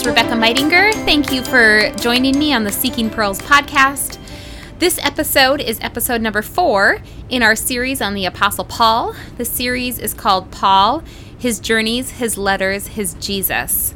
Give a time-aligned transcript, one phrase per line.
[0.00, 0.92] is Rebecca Meitinger.
[1.04, 4.18] Thank you for joining me on the Seeking Pearls podcast.
[4.78, 9.14] This episode is episode number four in our series on the Apostle Paul.
[9.36, 11.02] The series is called Paul,
[11.38, 13.94] His Journeys, His Letters, His Jesus.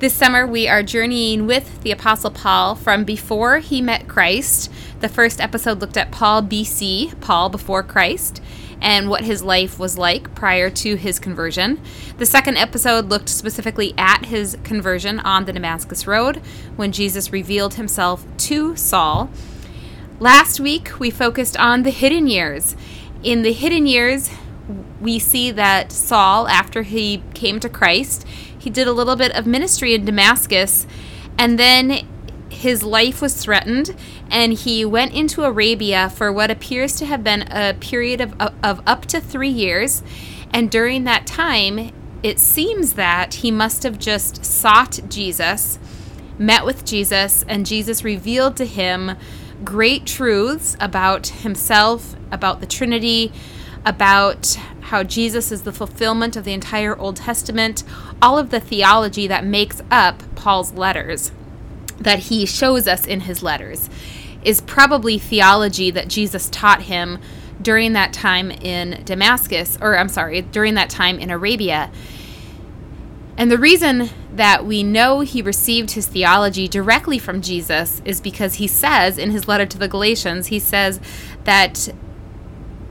[0.00, 4.70] This summer, we are journeying with the Apostle Paul from before he met Christ.
[5.00, 8.42] The first episode looked at Paul BC, Paul before Christ
[8.80, 11.80] and what his life was like prior to his conversion.
[12.18, 16.36] The second episode looked specifically at his conversion on the Damascus Road
[16.76, 19.30] when Jesus revealed himself to Saul.
[20.20, 22.76] Last week, we focused on the hidden years.
[23.22, 24.30] In the hidden years,
[25.00, 28.26] we see that Saul, after he came to Christ,
[28.58, 30.86] he did a little bit of ministry in Damascus,
[31.38, 32.06] and then
[32.48, 33.94] his life was threatened,
[34.30, 38.80] and he went into Arabia for what appears to have been a period of, of
[38.86, 40.02] up to three years.
[40.52, 45.78] And during that time, it seems that he must have just sought Jesus,
[46.38, 49.16] met with Jesus, and Jesus revealed to him
[49.64, 53.32] great truths about himself, about the Trinity,
[53.84, 57.84] about how Jesus is the fulfillment of the entire Old Testament,
[58.20, 61.30] all of the theology that makes up Paul's letters
[61.98, 63.90] that he shows us in his letters
[64.42, 67.18] is probably theology that Jesus taught him
[67.60, 71.90] during that time in Damascus, or I'm sorry, during that time in Arabia.
[73.36, 78.54] And the reason that we know he received his theology directly from Jesus is because
[78.54, 81.00] he says in his letter to the Galatians, he says
[81.44, 81.88] that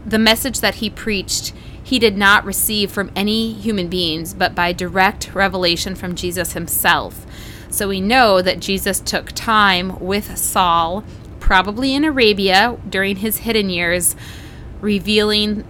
[0.05, 1.53] the message that he preached
[1.87, 7.25] he did not receive from any human beings, but by direct revelation from Jesus himself.
[7.69, 11.05] So we know that Jesus took time with Saul,
[11.47, 14.17] probably in Arabia during his hidden years,
[14.81, 15.63] revealing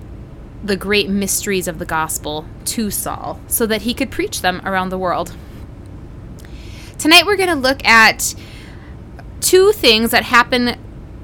[0.63, 4.89] the great mysteries of the gospel to Saul so that he could preach them around
[4.89, 5.35] the world.
[6.97, 8.33] Tonight we're going to look at
[9.39, 10.79] two things that happen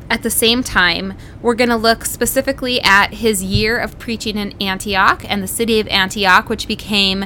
[0.08, 1.16] at the same time.
[1.42, 5.80] We're going to look specifically at his year of preaching in Antioch and the city
[5.80, 7.26] of Antioch, which became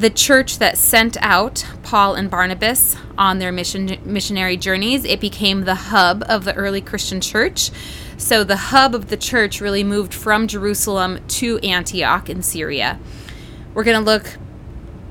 [0.00, 5.04] the church that sent out Paul and Barnabas on their mission missionary journeys.
[5.04, 7.70] It became the hub of the early Christian church.
[8.16, 12.98] So the hub of the church really moved from Jerusalem to Antioch in Syria.
[13.74, 14.38] We're going to look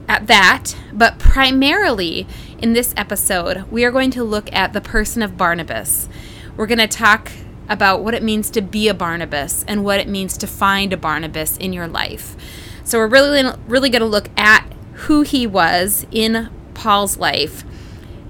[0.07, 2.25] at that, but primarily
[2.57, 6.09] in this episode, we are going to look at the person of Barnabas.
[6.57, 7.31] We're going to talk
[7.69, 10.97] about what it means to be a Barnabas and what it means to find a
[10.97, 12.35] Barnabas in your life.
[12.83, 14.65] So we're really really going to look at
[15.01, 17.63] who he was in Paul's life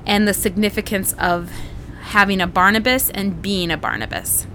[0.06, 1.52] and the significance of
[2.02, 4.48] having a Barnabas and being a Barnabas.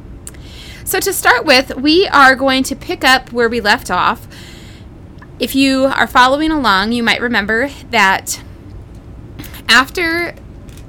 [0.85, 4.29] So, to start with, we are going to pick up where we left off.
[5.39, 8.43] If you are following along, you might remember that
[9.69, 10.35] after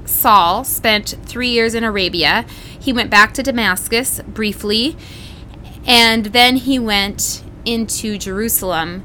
[0.04, 2.44] Saul spent three years in Arabia,
[2.78, 4.96] he went back to Damascus briefly,
[5.86, 9.04] and then he went into Jerusalem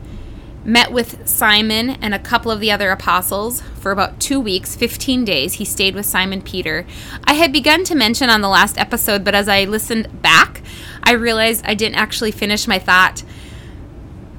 [0.63, 5.25] met with Simon and a couple of the other apostles for about two weeks, 15
[5.25, 5.53] days.
[5.53, 6.85] He stayed with Simon Peter.
[7.23, 10.61] I had begun to mention on the last episode, but as I listened back,
[11.03, 13.23] I realized I didn't actually finish my thought.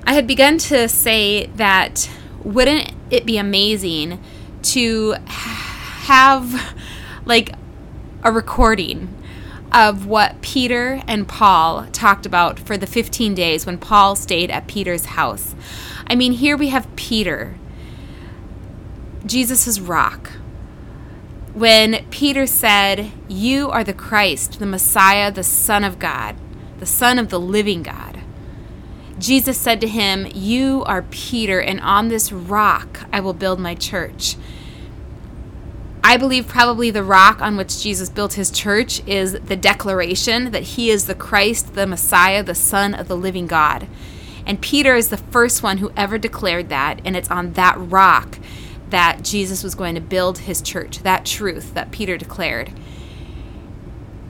[0.05, 2.09] I had begun to say that
[2.45, 4.23] wouldn't it be amazing
[4.63, 6.75] to have
[7.25, 7.55] like
[8.23, 9.17] a recording
[9.73, 14.67] of what Peter and Paul talked about for the 15 days when Paul stayed at
[14.67, 15.55] Peter's house.
[16.07, 17.55] I mean, here we have Peter,
[19.25, 20.33] Jesus' rock.
[21.55, 26.37] When Peter said, You are the Christ, the Messiah, the Son of God,
[26.79, 28.21] the Son of the living God.
[29.19, 33.75] Jesus said to him, You are Peter, and on this rock I will build my
[33.75, 34.37] church.
[36.05, 40.63] I believe probably the rock on which Jesus built his church is the declaration that
[40.63, 43.87] he is the Christ, the Messiah, the Son of the living God.
[44.47, 48.39] And Peter is the first one who ever declared that, and it's on that rock
[48.91, 52.73] that Jesus was going to build his church, that truth that Peter declared.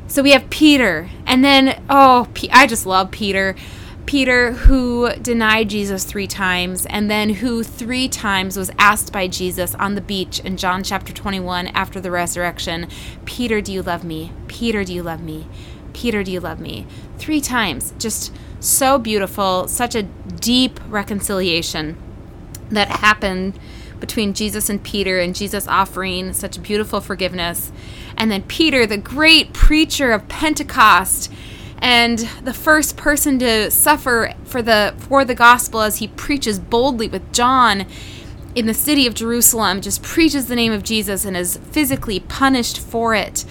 [0.06, 3.56] So we have Peter, and then, oh, I just love Peter.
[4.04, 9.74] Peter, who denied Jesus three times, and then who three times was asked by Jesus
[9.76, 12.88] on the beach in John chapter 21 after the resurrection
[13.24, 14.32] Peter, do you love me?
[14.48, 15.46] Peter, do you love me?
[15.92, 16.86] Peter, do you love me?
[17.18, 17.94] Three times.
[17.98, 21.96] Just so beautiful, such a deep reconciliation
[22.70, 23.58] that happened
[24.00, 27.70] between Jesus and Peter, and Jesus offering such beautiful forgiveness.
[28.16, 31.30] And then Peter, the great preacher of Pentecost,
[31.78, 37.08] and the first person to suffer for the for the gospel as he preaches boldly
[37.08, 37.86] with John
[38.54, 42.78] in the city of Jerusalem just preaches the name of Jesus and is physically punished
[42.78, 43.44] for it.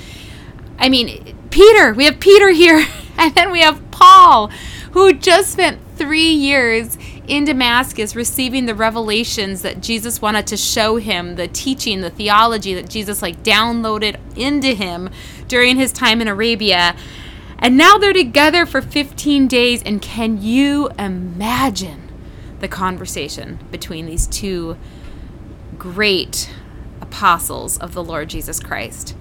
[0.77, 2.85] I mean, Peter, we have Peter here,
[3.17, 4.51] and then we have Paul,
[4.91, 6.97] who just spent three years
[7.27, 12.73] in Damascus receiving the revelations that Jesus wanted to show him, the teaching, the theology
[12.73, 15.09] that Jesus like downloaded into him
[15.47, 16.95] during his time in Arabia.
[17.59, 19.83] And now they're together for 15 days.
[19.83, 22.09] And can you imagine
[22.59, 24.77] the conversation between these two
[25.77, 26.49] great
[26.99, 29.15] apostles of the Lord Jesus Christ?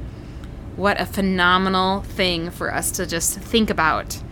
[0.75, 4.23] What a phenomenal thing for us to just think about.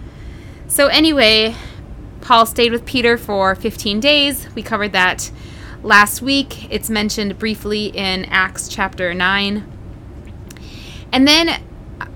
[0.68, 1.56] So, anyway,
[2.20, 4.54] Paul stayed with Peter for 15 days.
[4.54, 5.30] We covered that
[5.82, 6.70] last week.
[6.70, 9.66] It's mentioned briefly in Acts chapter 9.
[11.10, 12.06] And then uh,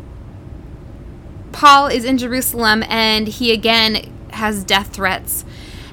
[1.52, 5.46] Paul is in Jerusalem and he again has death threats.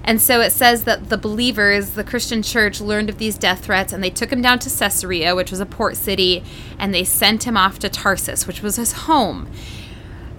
[0.04, 3.94] And so it says that the believers, the Christian church, learned of these death threats
[3.94, 6.44] and they took him down to Caesarea, which was a port city,
[6.78, 9.50] and they sent him off to Tarsus, which was his home.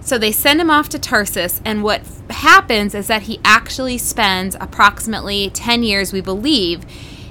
[0.01, 4.55] So they send him off to Tarsus, and what happens is that he actually spends
[4.59, 6.85] approximately 10 years, we believe,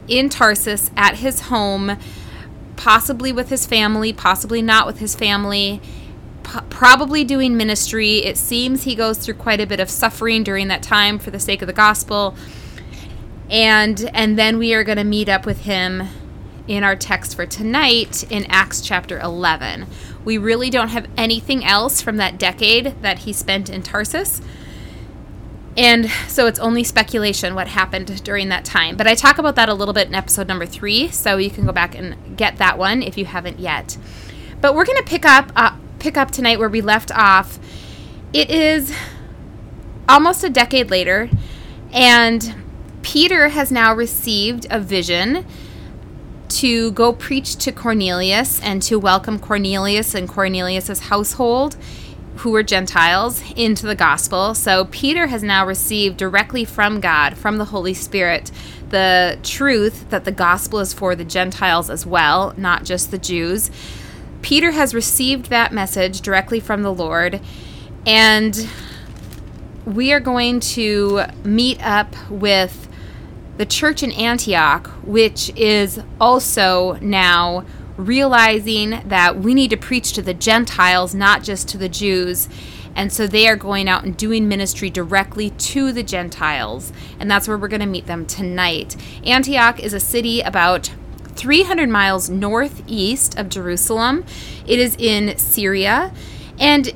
[0.09, 1.99] in Tarsus at his home,
[2.77, 5.81] possibly with his family, possibly not with his family
[6.69, 8.19] probably doing ministry.
[8.19, 11.41] It seems he goes through quite a bit of suffering during that time for the
[11.41, 12.35] sake of the gospel.
[13.49, 16.09] And and then we are going to meet up with him
[16.69, 19.87] in our text for tonight in Acts chapter 11.
[20.25, 24.41] We really don't have anything else from that decade that he spent in Tarsus.
[25.77, 28.97] And so it's only speculation what happened during that time.
[28.97, 31.65] But I talk about that a little bit in episode number three, so you can
[31.65, 33.97] go back and get that one if you haven't yet.
[34.61, 37.59] But we're going to pick up uh, pick up tonight where we left off.
[38.33, 38.93] It is
[40.09, 41.31] almost a decade later,
[41.93, 42.55] and
[43.03, 45.47] Peter has now received a vision
[46.51, 51.77] to go preach to Cornelius and to welcome Cornelius and Cornelius's household
[52.37, 54.55] who were Gentiles into the gospel.
[54.55, 58.51] So Peter has now received directly from God, from the Holy Spirit,
[58.89, 63.71] the truth that the gospel is for the Gentiles as well, not just the Jews.
[64.43, 67.41] Peter has received that message directly from the Lord,
[68.07, 68.67] and
[69.85, 72.89] we are going to meet up with
[73.61, 77.63] the church in Antioch, which is also now
[77.99, 82.49] realizing that we need to preach to the Gentiles, not just to the Jews.
[82.97, 86.91] And so they are going out and doing ministry directly to the Gentiles.
[87.19, 88.97] And that's where we're going to meet them tonight.
[89.27, 90.91] Antioch is a city about
[91.27, 94.25] 300 miles northeast of Jerusalem.
[94.67, 96.15] It is in Syria,
[96.59, 96.95] and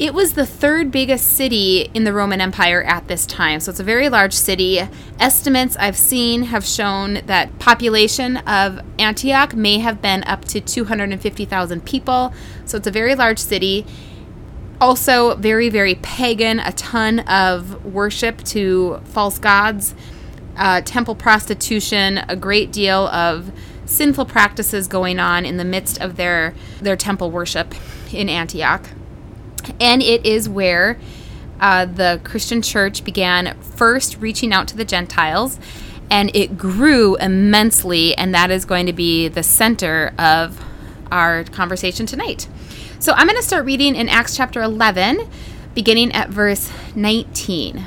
[0.00, 3.60] it was the third biggest city in the Roman Empire at this time.
[3.60, 4.80] So it's a very large city.
[5.18, 11.84] Estimates I've seen have shown that population of Antioch may have been up to 250,000
[11.84, 12.32] people.
[12.64, 13.84] So it's a very large city.
[14.80, 19.94] Also very very pagan, a ton of worship to false gods,
[20.56, 23.52] uh, temple prostitution, a great deal of
[23.84, 27.74] sinful practices going on in the midst of their their temple worship
[28.14, 28.88] in Antioch.
[29.80, 30.98] And it is where
[31.60, 35.58] uh, the Christian church began first reaching out to the Gentiles,
[36.10, 40.62] and it grew immensely, and that is going to be the center of
[41.12, 42.48] our conversation tonight.
[42.98, 45.28] So I'm going to start reading in Acts chapter 11,
[45.74, 47.86] beginning at verse 19.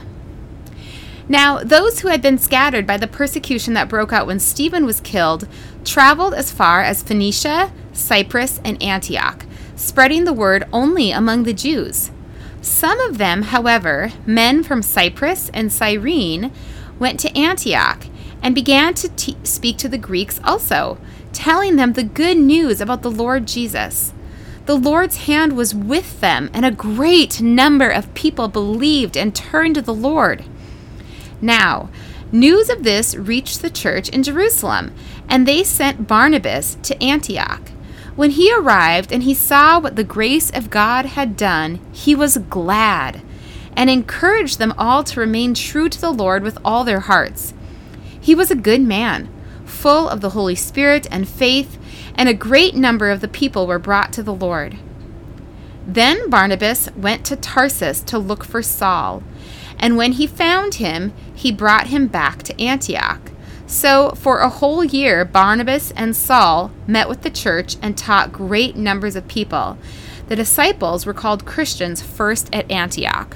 [1.29, 4.99] Now, those who had been scattered by the persecution that broke out when Stephen was
[4.99, 5.47] killed
[5.85, 12.11] traveled as far as Phoenicia, Cyprus, and Antioch, spreading the word only among the Jews.
[12.61, 16.51] Some of them, however, men from Cyprus and Cyrene,
[16.99, 18.05] went to Antioch
[18.41, 20.97] and began to speak to the Greeks also,
[21.31, 24.13] telling them the good news about the Lord Jesus.
[24.65, 29.75] The Lord's hand was with them, and a great number of people believed and turned
[29.75, 30.45] to the Lord.
[31.41, 31.89] Now,
[32.31, 34.93] news of this reached the church in Jerusalem,
[35.27, 37.72] and they sent Barnabas to Antioch.
[38.15, 42.37] When he arrived and he saw what the grace of God had done, he was
[42.37, 43.21] glad
[43.75, 47.53] and encouraged them all to remain true to the Lord with all their hearts.
[48.19, 49.29] He was a good man,
[49.65, 51.79] full of the Holy Spirit and faith,
[52.15, 54.77] and a great number of the people were brought to the Lord.
[55.85, 59.23] Then Barnabas went to Tarsus to look for Saul.
[59.77, 63.32] And when he found him, he brought him back to Antioch.
[63.73, 68.75] So, for a whole year, Barnabas and Saul met with the church and taught great
[68.75, 69.79] numbers of people.
[70.27, 73.35] The disciples were called Christians first at Antioch.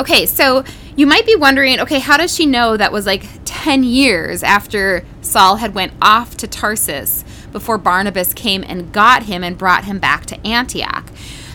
[0.00, 0.64] Okay, so
[0.96, 5.04] you might be wondering okay, how does she know that was like 10 years after
[5.22, 10.00] Saul had went off to Tarsus before Barnabas came and got him and brought him
[10.00, 11.08] back to Antioch.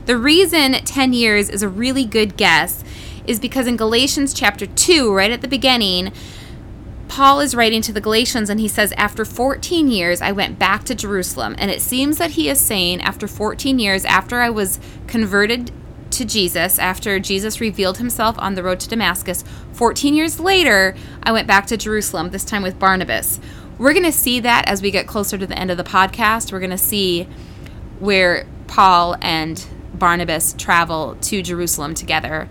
[0.06, 2.86] The reason 10 years is a really good guess
[3.28, 6.14] is because in Galatians chapter 2, right at the beginning,
[7.14, 10.84] Paul is writing to the Galatians and he says, After 14 years, I went back
[10.86, 11.54] to Jerusalem.
[11.60, 15.70] And it seems that he is saying, After 14 years, after I was converted
[16.10, 19.44] to Jesus, after Jesus revealed himself on the road to Damascus,
[19.74, 23.40] 14 years later, I went back to Jerusalem, this time with Barnabas.
[23.78, 26.52] We're going to see that as we get closer to the end of the podcast.
[26.52, 27.28] We're going to see
[28.00, 32.50] where Paul and Barnabas travel to Jerusalem together.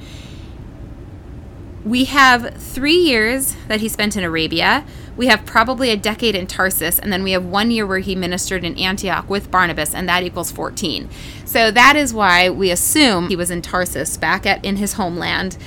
[1.84, 4.84] We have three years that he spent in Arabia.
[5.16, 8.14] We have probably a decade in Tarsus, and then we have one year where he
[8.14, 11.08] ministered in Antioch with Barnabas, and that equals 14.
[11.44, 15.58] So that is why we assume he was in Tarsus, back at in his homeland,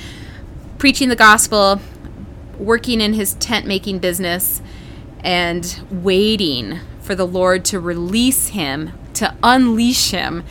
[0.78, 1.82] preaching the gospel,
[2.58, 4.62] working in his tent making business,
[5.20, 10.46] and waiting for the Lord to release him, to unleash him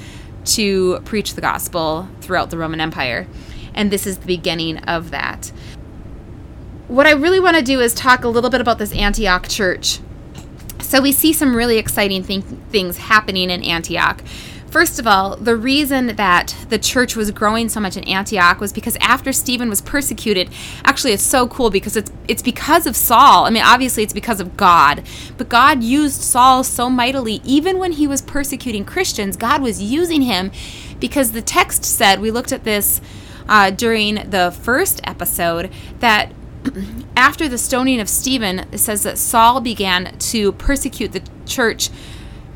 [0.44, 3.26] to preach the gospel throughout the Roman Empire.
[3.74, 5.52] And this is the beginning of that.
[6.88, 10.00] What I really want to do is talk a little bit about this Antioch church.
[10.80, 14.22] So we see some really exciting things happening in Antioch.
[14.74, 18.72] First of all, the reason that the church was growing so much in Antioch was
[18.72, 20.50] because after Stephen was persecuted,
[20.82, 23.44] actually it's so cool because it's it's because of Saul.
[23.44, 25.04] I mean, obviously it's because of God,
[25.38, 30.22] but God used Saul so mightily even when he was persecuting Christians, God was using
[30.22, 30.50] him
[30.98, 33.00] because the text said, we looked at this
[33.48, 35.70] uh, during the first episode
[36.00, 36.32] that
[37.16, 41.90] after the stoning of Stephen, it says that Saul began to persecute the church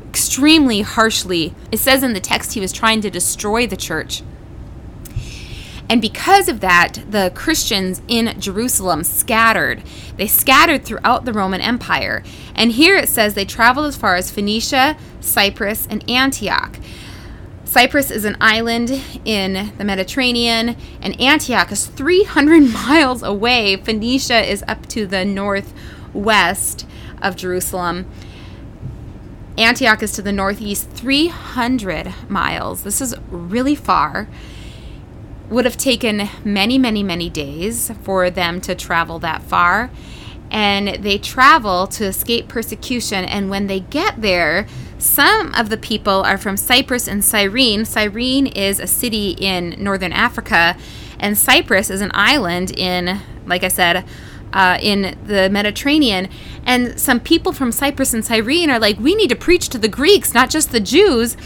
[0.07, 1.53] extremely harshly.
[1.71, 4.23] It says in the text he was trying to destroy the church.
[5.89, 9.81] And because of that, the Christians in Jerusalem scattered.
[10.17, 12.23] They scattered throughout the Roman Empire.
[12.53, 16.77] And here it says they traveled as far as Phoenicia, Cyprus, and Antioch.
[17.69, 18.89] Cyprus is an island
[19.25, 23.75] in the Mediterranean, and Antioch is 300 miles away.
[23.75, 26.87] Phoenicia is up to the northwest
[27.21, 28.07] of Jerusalem.
[29.55, 32.81] Antioch is to the northeast 300 miles.
[32.81, 34.27] This is really far.
[35.51, 39.91] Would have taken many, many, many days for them to travel that far.
[40.49, 43.25] And they travel to escape persecution.
[43.25, 44.65] And when they get there,
[44.99, 47.85] some of the people are from Cyprus and Cyrene.
[47.85, 50.75] Cyrene is a city in northern Africa,
[51.19, 54.05] and Cyprus is an island in, like I said,
[54.51, 56.27] uh, in the Mediterranean.
[56.65, 59.87] And some people from Cyprus and Cyrene are like, we need to preach to the
[59.87, 61.37] Greeks, not just the Jews.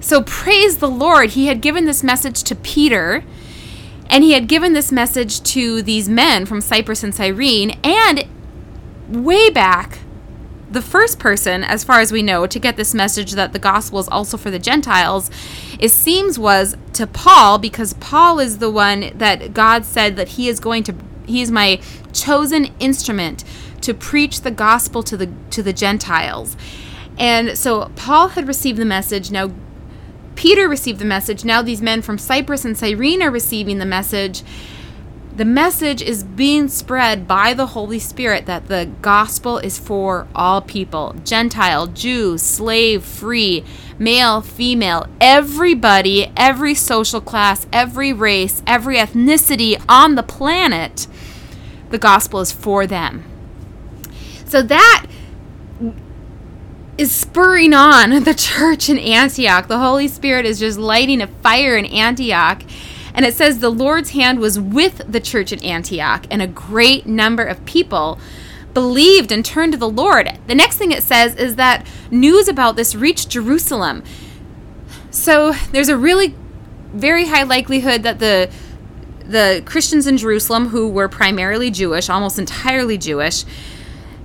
[0.00, 1.30] So praise the Lord.
[1.30, 3.24] He had given this message to Peter,
[4.10, 7.78] and he had given this message to these men from Cyprus and Cyrene.
[7.82, 8.26] And
[9.08, 10.00] way back,
[10.74, 13.98] the first person, as far as we know, to get this message that the gospel
[14.00, 15.30] is also for the Gentiles,
[15.78, 20.48] it seems was to Paul, because Paul is the one that God said that he
[20.48, 20.94] is going to
[21.26, 21.80] he is my
[22.12, 23.44] chosen instrument
[23.80, 26.56] to preach the gospel to the to the Gentiles.
[27.16, 29.30] And so Paul had received the message.
[29.30, 29.52] Now
[30.34, 31.44] Peter received the message.
[31.44, 34.42] Now these men from Cyprus and Cyrene are receiving the message.
[35.36, 40.60] The message is being spread by the Holy Spirit that the gospel is for all
[40.60, 43.64] people Gentile, Jew, slave, free,
[43.98, 51.08] male, female, everybody, every social class, every race, every ethnicity on the planet
[51.90, 53.24] the gospel is for them.
[54.46, 55.06] So that
[56.96, 59.66] is spurring on the church in Antioch.
[59.66, 62.62] The Holy Spirit is just lighting a fire in Antioch.
[63.14, 67.06] And it says the Lord's hand was with the church in Antioch, and a great
[67.06, 68.18] number of people
[68.74, 70.36] believed and turned to the Lord.
[70.48, 74.02] The next thing it says is that news about this reached Jerusalem.
[75.10, 76.34] So there's a really
[76.92, 78.50] very high likelihood that the
[79.26, 83.44] the Christians in Jerusalem, who were primarily Jewish, almost entirely Jewish,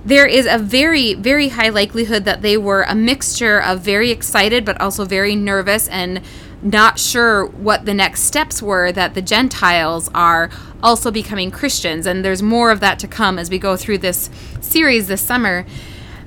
[0.04, 4.64] there is a very, very high likelihood that they were a mixture of very excited
[4.64, 6.20] but also very nervous and
[6.62, 10.50] not sure what the next steps were that the Gentiles are
[10.82, 12.06] also becoming Christians.
[12.06, 15.64] And there's more of that to come as we go through this series this summer.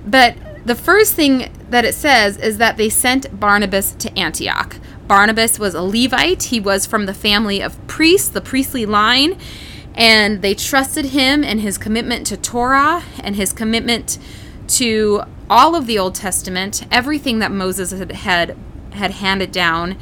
[0.05, 0.35] But
[0.65, 4.77] the first thing that it says is that they sent Barnabas to Antioch.
[5.07, 6.43] Barnabas was a Levite.
[6.43, 9.37] He was from the family of priests, the priestly line,
[9.95, 14.17] and they trusted him and his commitment to Torah and his commitment
[14.69, 18.57] to all of the Old Testament, everything that Moses had had,
[18.91, 19.97] had handed down.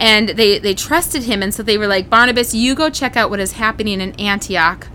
[0.00, 3.28] And they, they trusted him, and so they were like, Barnabas, you go check out
[3.28, 4.88] what is happening in Antioch.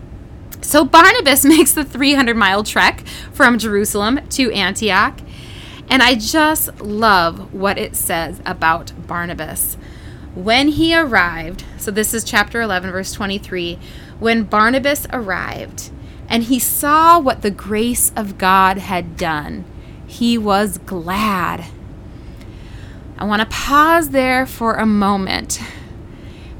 [0.62, 5.20] So Barnabas makes the 300 mile trek from Jerusalem to Antioch.
[5.88, 9.78] And I just love what it says about Barnabas.
[10.34, 13.78] When he arrived, so this is chapter 11, verse 23,
[14.20, 15.92] when Barnabas arrived
[16.28, 19.64] and he saw what the grace of God had done,
[20.08, 21.66] he was glad.
[23.18, 25.62] I want to pause there for a moment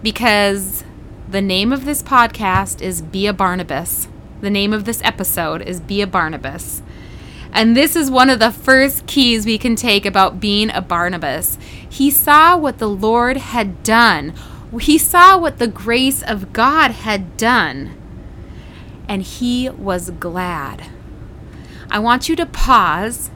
[0.02, 0.86] because
[1.28, 4.08] the name of this podcast is Be a Barnabas.
[4.40, 6.82] The name of this episode is Be a Barnabas.
[7.52, 11.58] And this is one of the first keys we can take about being a Barnabas.
[11.90, 14.34] He saw what the Lord had done,
[14.80, 17.98] he saw what the grace of God had done,
[19.10, 20.86] and he was glad.
[21.90, 23.30] I want you to pause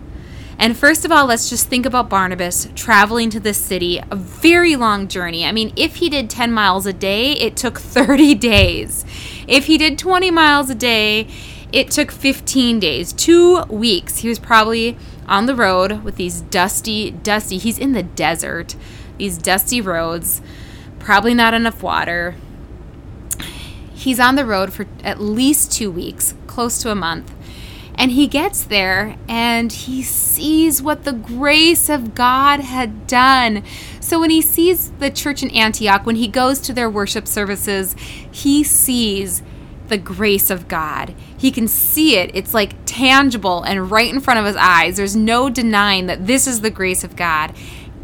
[0.59, 4.75] and first of all, let's just think about Barnabas traveling to this city, a very
[4.75, 5.45] long journey.
[5.45, 9.05] I mean, if he did 10 miles a day, it took 30 days.
[9.47, 11.27] If he did 20 miles a day,
[11.71, 14.17] it took 15 days, two weeks.
[14.17, 14.97] He was probably
[15.27, 18.75] on the road with these dusty, dusty, he's in the desert,
[19.17, 20.41] these dusty roads,
[20.99, 22.35] probably not enough water.
[23.93, 27.33] He's on the road for at least two weeks, close to a month.
[27.99, 33.61] And he gets there and he sees what the grace of God had done.
[33.99, 37.93] So when he sees the church in Antioch, when he goes to their worship services,
[38.31, 39.43] he sees
[39.89, 41.13] the grace of God.
[41.37, 42.31] He can see it.
[42.33, 44.95] It's like tangible and right in front of his eyes.
[44.95, 47.53] There's no denying that this is the grace of God.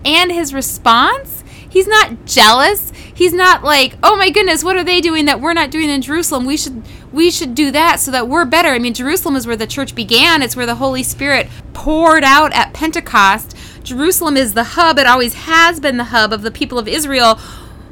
[0.03, 2.93] And his response He's not jealous.
[3.13, 6.01] He's not like, "Oh my goodness, what are they doing that we're not doing in
[6.01, 6.45] Jerusalem?
[6.45, 6.83] We should
[7.15, 9.95] we should do that so that we're better." I mean, Jerusalem is where the church
[9.95, 10.41] began.
[10.41, 13.55] It's where the Holy Spirit poured out at Pentecost.
[13.83, 14.99] Jerusalem is the hub.
[14.99, 17.39] It always has been the hub of the people of Israel.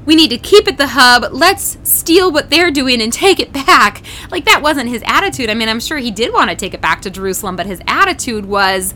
[0.05, 1.27] We need to keep it the hub.
[1.31, 4.03] Let's steal what they're doing and take it back.
[4.29, 5.49] Like that wasn't his attitude.
[5.49, 7.81] I mean, I'm sure he did want to take it back to Jerusalem, but his
[7.88, 8.93] attitude was,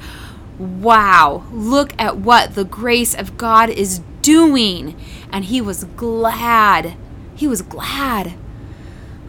[0.59, 4.95] "Wow, look at what the grace of God is doing.
[5.31, 6.95] And he was glad.
[7.35, 8.33] He was glad.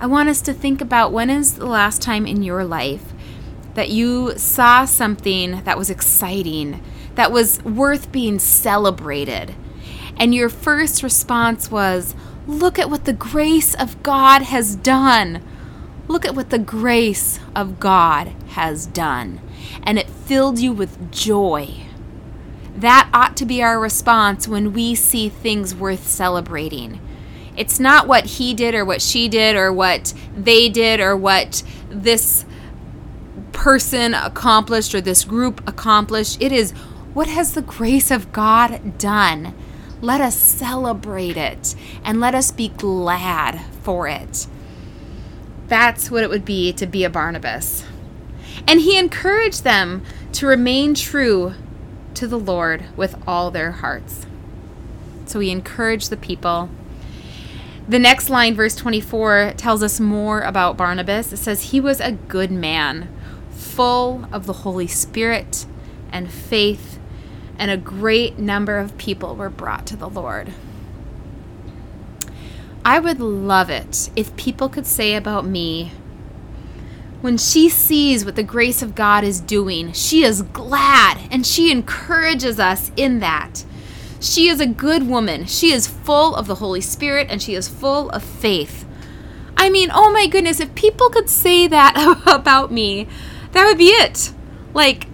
[0.01, 3.13] I want us to think about when is the last time in your life
[3.75, 6.81] that you saw something that was exciting,
[7.17, 9.57] that was worth being celebrated.
[10.17, 12.15] And your first response was,
[12.47, 15.43] Look at what the grace of God has done.
[16.07, 19.41] Look at what the grace of God has done.
[19.83, 21.87] And it filled you with joy.
[22.77, 27.01] That ought to be our response when we see things worth celebrating.
[27.59, 31.63] It's not what he did or what she did or what they did or what
[31.91, 32.45] this
[33.53, 36.41] person accomplished or this group accomplished.
[36.41, 36.71] It is
[37.13, 39.55] what has the grace of God done?
[40.01, 44.47] Let us celebrate it and let us be glad for it.
[45.67, 47.85] That's what it would be to be a Barnabas.
[48.69, 51.55] And he encouraged them to remain true
[52.15, 54.27] to the Lord with all their hearts.
[55.27, 56.71] So he encouraged the people.
[57.89, 61.33] The next line, verse 24, tells us more about Barnabas.
[61.33, 63.09] It says, He was a good man,
[63.51, 65.65] full of the Holy Spirit
[66.13, 66.99] and faith,
[67.57, 70.53] and a great number of people were brought to the Lord.
[72.85, 75.93] I would love it if people could say about me,
[77.23, 81.73] when she sees what the grace of God is doing, she is glad and she
[81.73, 83.65] encourages us in that.
[84.21, 85.47] She is a good woman.
[85.47, 88.85] She is full of the Holy Spirit and she is full of faith.
[89.57, 93.07] I mean, oh my goodness, if people could say that about me,
[93.53, 94.33] that would be it.
[94.75, 95.07] Like,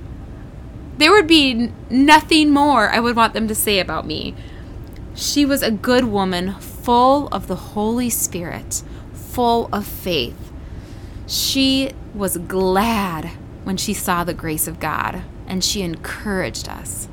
[0.98, 4.34] there would be nothing more I would want them to say about me.
[5.14, 10.52] She was a good woman, full of the Holy Spirit, full of faith.
[11.26, 13.30] She was glad
[13.64, 17.08] when she saw the grace of God and she encouraged us.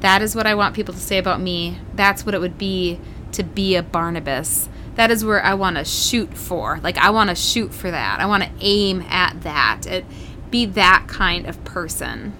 [0.00, 1.78] That is what I want people to say about me.
[1.94, 2.98] That's what it would be
[3.32, 4.68] to be a Barnabas.
[4.94, 6.80] That is where I want to shoot for.
[6.82, 8.20] Like, I want to shoot for that.
[8.20, 10.04] I want to aim at that.
[10.50, 12.34] Be that kind of person.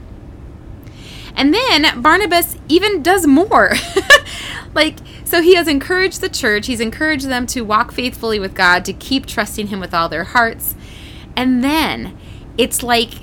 [1.36, 3.72] And then Barnabas even does more.
[4.74, 8.84] like, so he has encouraged the church, he's encouraged them to walk faithfully with God,
[8.86, 10.74] to keep trusting him with all their hearts.
[11.36, 12.18] And then
[12.58, 13.14] it's like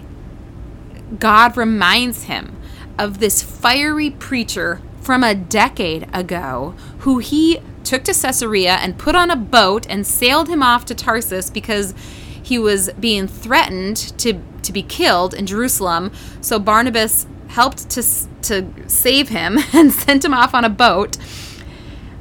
[1.19, 2.56] God reminds him
[2.97, 9.15] of this fiery preacher from a decade ago who he took to Caesarea and put
[9.15, 11.93] on a boat and sailed him off to Tarsus because
[12.41, 16.11] he was being threatened to to be killed in Jerusalem.
[16.41, 18.03] So Barnabas helped to
[18.43, 21.17] to save him and sent him off on a boat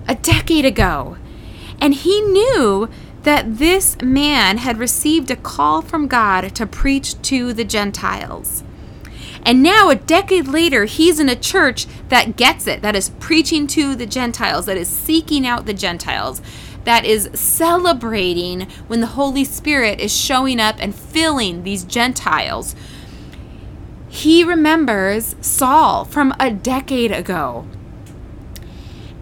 [0.09, 1.17] a decade ago.
[1.81, 2.89] And he knew
[3.25, 8.63] that this man had received a call from God to preach to the Gentiles.
[9.47, 13.69] And now, a decade later, he's in a church that gets it, that is preaching
[13.69, 16.43] to the Gentiles, that is seeking out the Gentiles,
[16.83, 22.75] that is celebrating when the Holy Spirit is showing up and filling these Gentiles.
[24.09, 27.69] He remembers Saul from a decade ago.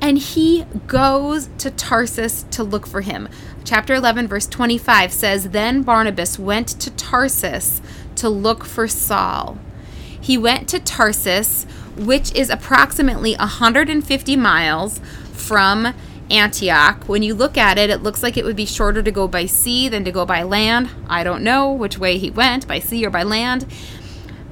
[0.00, 3.28] And he goes to Tarsus to look for him.
[3.62, 7.82] Chapter 11, verse 25 says Then Barnabas went to Tarsus
[8.16, 9.58] to look for Saul
[10.24, 11.64] he went to Tarsus,
[11.98, 14.98] which is approximately 150 miles
[15.34, 15.92] from
[16.30, 17.06] Antioch.
[17.06, 19.44] When you look at it, it looks like it would be shorter to go by
[19.44, 20.88] sea than to go by land.
[21.10, 23.66] I don't know which way he went, by sea or by land.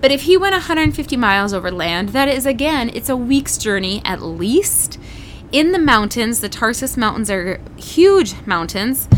[0.02, 4.02] But if he went 150 miles over land, that is again, it's a week's journey
[4.04, 4.98] at least.
[5.52, 9.08] In the mountains, the Tarsus Mountains are huge mountains,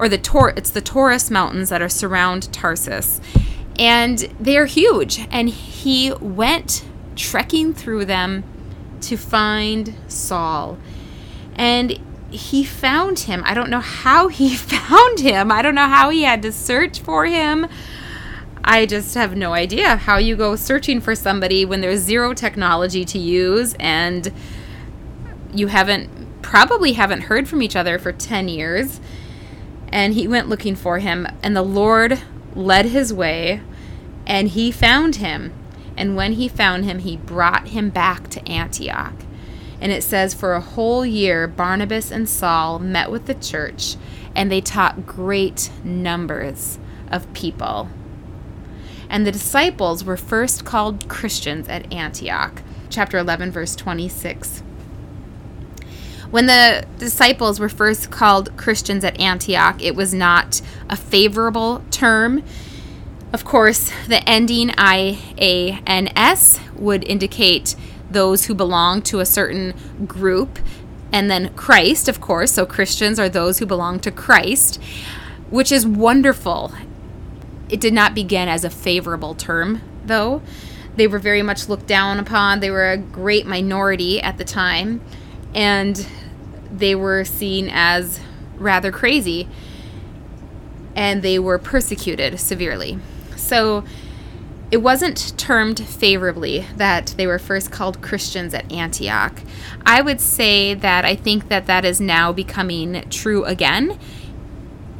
[0.00, 3.20] or the Tor it's the Taurus Mountains that are surround Tarsus
[3.78, 5.26] and they're huge.
[5.30, 6.84] And he went
[7.16, 8.44] trekking through them
[9.02, 10.78] to find Saul.
[11.54, 13.42] And he found him.
[13.44, 15.50] I don't know how he found him.
[15.50, 17.66] I don't know how he had to search for him.
[18.64, 23.04] I just have no idea how you go searching for somebody when there's zero technology
[23.04, 24.32] to use and
[25.52, 29.00] you haven't probably haven't heard from each other for 10 years.
[29.88, 32.20] And he went looking for him and the Lord
[32.54, 33.60] led his way,
[34.26, 35.52] and he found him.
[35.96, 39.14] And when he found him, he brought him back to Antioch.
[39.80, 43.96] And it says, For a whole year, Barnabas and Saul met with the church,
[44.34, 46.78] and they taught great numbers
[47.10, 47.88] of people.
[49.08, 52.62] And the disciples were first called Christians at Antioch.
[52.90, 54.62] Chapter 11, verse 26.
[56.34, 62.42] When the disciples were first called Christians at Antioch, it was not a favorable term.
[63.32, 67.76] Of course, the ending IANS would indicate
[68.10, 69.74] those who belong to a certain
[70.08, 70.58] group.
[71.12, 74.82] And then Christ, of course, so Christians are those who belong to Christ,
[75.50, 76.72] which is wonderful.
[77.68, 80.42] It did not begin as a favorable term, though.
[80.96, 82.58] They were very much looked down upon.
[82.58, 85.00] They were a great minority at the time.
[85.54, 86.04] And
[86.78, 88.20] they were seen as
[88.56, 89.48] rather crazy
[90.94, 92.98] and they were persecuted severely.
[93.36, 93.84] So
[94.70, 99.40] it wasn't termed favorably that they were first called Christians at Antioch.
[99.86, 103.98] I would say that I think that that is now becoming true again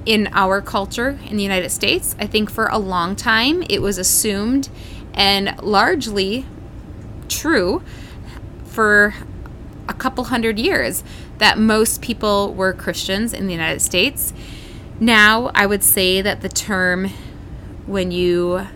[0.07, 2.15] in our culture in the United States.
[2.19, 4.69] I think for a long time it was assumed
[5.15, 6.45] and largely
[7.29, 7.83] true
[8.65, 9.15] for
[9.89, 11.05] a couple hundred years
[11.39, 14.33] that most people were Christians in the United States.
[15.01, 17.11] Now, I would say that the term
[17.87, 18.67] when you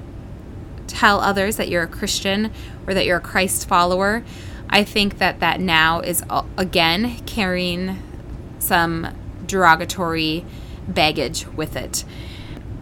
[0.87, 2.51] tell others that you're a Christian
[2.87, 4.25] or that you're a Christ follower,
[4.69, 6.23] I think that that now is
[6.57, 8.03] again carrying
[8.59, 9.09] some
[9.47, 10.45] derogatory
[10.87, 12.05] baggage with it.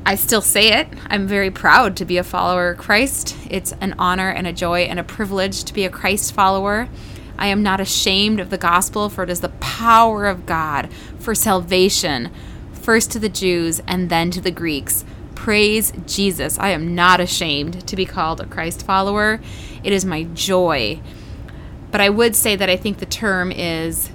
[0.05, 0.89] I still say it.
[1.09, 3.37] I'm very proud to be a follower of Christ.
[3.51, 6.89] It's an honor and a joy and a privilege to be a Christ follower.
[7.39, 11.35] I am not ashamed of the gospel, for it is the power of God for
[11.35, 12.31] salvation,
[12.73, 15.05] first to the Jews and then to the Greeks.
[15.35, 16.59] Praise Jesus.
[16.59, 19.41] I am not ashamed to be called a Christ follower.
[19.85, 21.01] It is my joy.
[21.91, 24.11] But I would say that I think the term is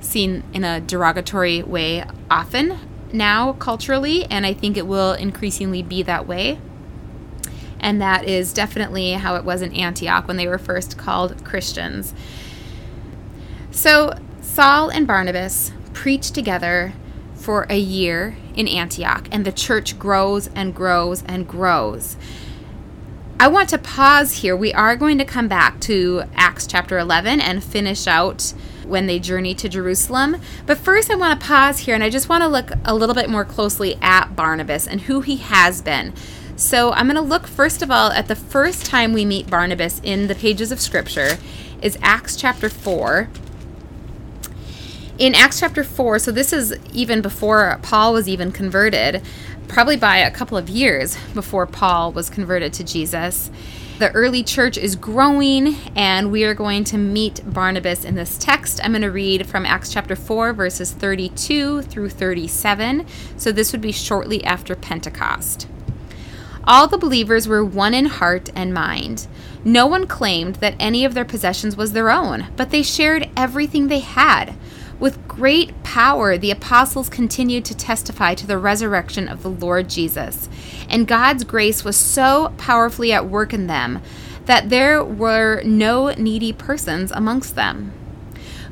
[0.00, 2.78] seen in a derogatory way often
[3.12, 6.58] now culturally, and I think it will increasingly be that way.
[7.80, 12.12] And that is definitely how it was in Antioch when they were first called Christians.
[13.78, 16.94] So Saul and Barnabas preached together
[17.36, 22.16] for a year in Antioch, and the church grows and grows and grows.
[23.38, 24.56] I want to pause here.
[24.56, 28.52] We are going to come back to Acts chapter 11 and finish out
[28.84, 30.40] when they journey to Jerusalem.
[30.66, 33.14] But first, I want to pause here and I just want to look a little
[33.14, 36.14] bit more closely at Barnabas and who he has been.
[36.56, 40.00] So I'm going to look first of all at the first time we meet Barnabas
[40.02, 41.38] in the pages of Scripture
[41.80, 43.28] is Acts chapter 4
[45.18, 49.20] in Acts chapter 4, so this is even before Paul was even converted,
[49.66, 53.50] probably by a couple of years before Paul was converted to Jesus.
[53.98, 58.80] The early church is growing, and we are going to meet Barnabas in this text.
[58.84, 63.04] I'm going to read from Acts chapter 4, verses 32 through 37.
[63.36, 65.66] So this would be shortly after Pentecost.
[66.62, 69.26] All the believers were one in heart and mind.
[69.64, 73.88] No one claimed that any of their possessions was their own, but they shared everything
[73.88, 74.54] they had.
[75.00, 80.48] With great power, the apostles continued to testify to the resurrection of the Lord Jesus,
[80.88, 84.02] and God's grace was so powerfully at work in them
[84.46, 87.92] that there were no needy persons amongst them.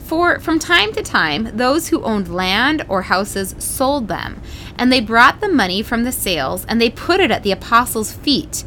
[0.00, 4.40] For from time to time, those who owned land or houses sold them,
[4.76, 8.12] and they brought the money from the sales and they put it at the apostles'
[8.12, 8.64] feet,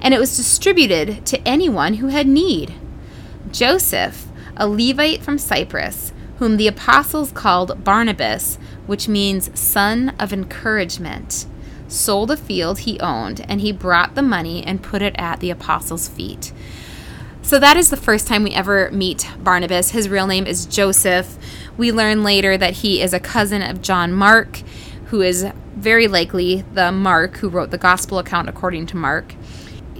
[0.00, 2.74] and it was distributed to anyone who had need.
[3.50, 11.46] Joseph, a Levite from Cyprus, whom the apostles called Barnabas, which means son of encouragement,
[11.88, 15.50] sold a field he owned, and he brought the money and put it at the
[15.50, 16.52] apostles' feet.
[17.42, 19.90] So that is the first time we ever meet Barnabas.
[19.90, 21.36] His real name is Joseph.
[21.76, 24.62] We learn later that he is a cousin of John Mark,
[25.06, 29.34] who is very likely the Mark who wrote the gospel account according to Mark.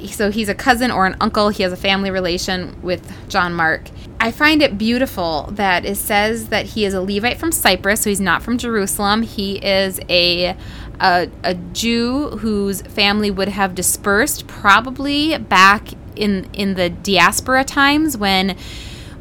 [0.09, 1.49] So he's a cousin or an uncle.
[1.49, 3.89] He has a family relation with John Mark.
[4.21, 8.11] I find it beautiful that it says that he is a Levite from Cyprus, so
[8.11, 9.23] he's not from Jerusalem.
[9.23, 10.57] He is a
[11.01, 18.17] a, a Jew whose family would have dispersed probably back in in the diaspora times
[18.17, 18.57] when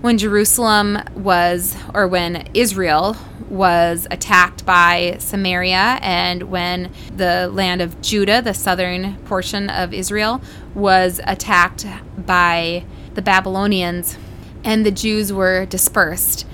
[0.02, 3.16] when Jerusalem was or when Israel
[3.50, 10.42] was attacked by Samaria and when the land of Judah, the southern portion of Israel,
[10.74, 11.86] was attacked
[12.18, 12.84] by
[13.14, 14.18] the Babylonians
[14.64, 16.48] and the Jews were dispersed.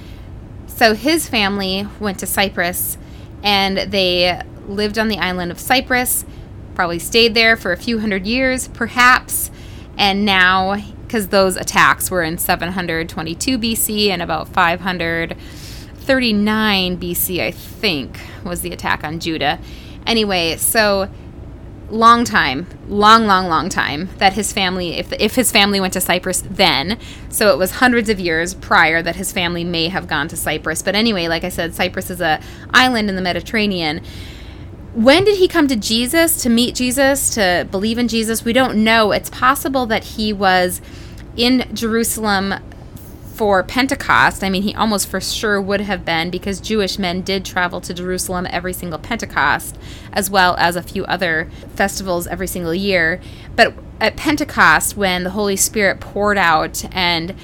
[0.66, 2.98] So his family went to Cyprus
[3.44, 6.26] and they lived on the island of Cyprus,
[6.76, 9.52] probably stayed there for a few hundred years, perhaps
[9.98, 10.78] and now,
[11.08, 18.72] because those attacks were in 722 BC and about 539 BC, I think, was the
[18.72, 19.60] attack on Judah.
[20.06, 21.10] Anyway, so
[21.90, 26.02] long time, long, long, long time that his family, if, if his family went to
[26.02, 30.28] Cyprus then, so it was hundreds of years prior that his family may have gone
[30.28, 30.82] to Cyprus.
[30.82, 32.42] But anyway, like I said, Cyprus is a
[32.72, 34.02] island in the Mediterranean
[34.98, 38.44] when did he come to Jesus, to meet Jesus, to believe in Jesus?
[38.44, 39.12] We don't know.
[39.12, 40.82] It's possible that he was
[41.36, 42.56] in Jerusalem
[43.36, 44.44] for Pentecost.
[44.44, 47.94] I mean, he almost for sure would have been because Jewish men did travel to
[47.94, 49.78] Jerusalem every single Pentecost,
[50.12, 53.22] as well as a few other festivals every single year.
[53.56, 57.36] But at Pentecost, when the Holy Spirit poured out and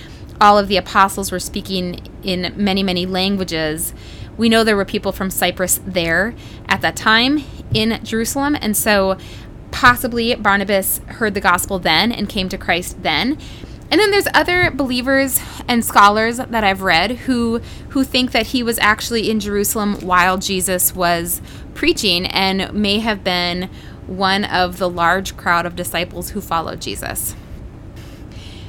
[0.42, 3.94] all of the apostles were speaking in many, many languages,
[4.38, 6.34] we know there were people from Cyprus there
[6.68, 7.44] at that time
[7.74, 9.18] in Jerusalem, and so
[9.72, 13.38] possibly Barnabas heard the gospel then and came to Christ then.
[13.92, 18.64] And then there's other believers and scholars that I've read who who think that he
[18.64, 21.42] was actually in Jerusalem while Jesus was
[21.76, 23.70] preaching and may have been
[24.08, 27.36] one of the large crowd of disciples who followed Jesus.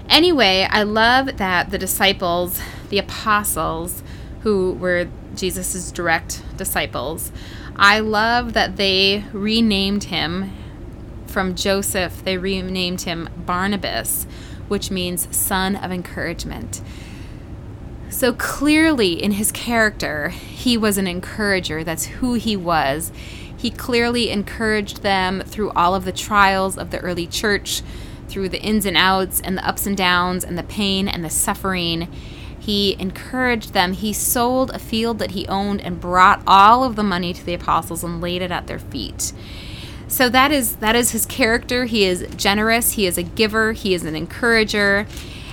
[0.08, 4.02] Anyway, I love that the disciples, the apostles,
[4.42, 7.32] who were Jesus' direct disciples.
[7.76, 10.52] I love that they renamed him
[11.26, 14.24] from Joseph, they renamed him Barnabas,
[14.68, 16.80] which means son of encouragement.
[18.08, 21.82] So clearly, in his character, he was an encourager.
[21.82, 23.10] That's who he was.
[23.56, 27.82] He clearly encouraged them through all of the trials of the early church,
[28.28, 31.30] through the ins and outs, and the ups and downs, and the pain and the
[31.30, 32.08] suffering.
[32.64, 33.92] He encouraged them.
[33.92, 37.52] He sold a field that he owned and brought all of the money to the
[37.52, 39.34] apostles and laid it at their feet.
[40.08, 41.84] So that is that is his character.
[41.84, 45.06] He is generous, he is a giver, he is an encourager.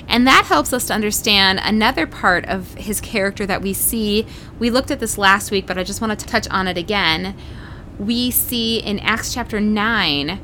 [0.08, 4.26] And that helps us to understand another part of his character that we see.
[4.58, 7.36] We looked at this last week, but I just wanted to touch on it again.
[8.00, 10.40] We see in Acts chapter 9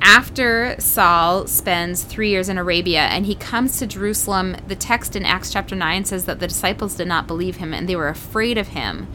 [0.00, 5.24] after Saul spends three years in Arabia and he comes to Jerusalem, the text in
[5.24, 8.58] Acts chapter 9 says that the disciples did not believe him and they were afraid
[8.58, 9.08] of him.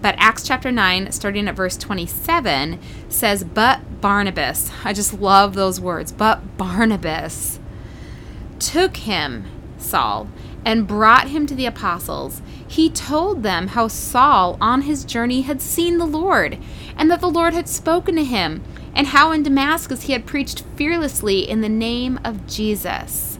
[0.00, 2.78] But Acts chapter 9, starting at verse 27,
[3.08, 7.58] says, But Barnabas, I just love those words, but Barnabas
[8.58, 9.46] took him,
[9.78, 10.28] Saul,
[10.62, 12.42] and brought him to the apostles.
[12.66, 16.58] He told them how Saul on his journey had seen the Lord,
[16.98, 18.62] and that the Lord had spoken to him
[18.94, 23.38] and how in Damascus he had preached fearlessly in the name of Jesus.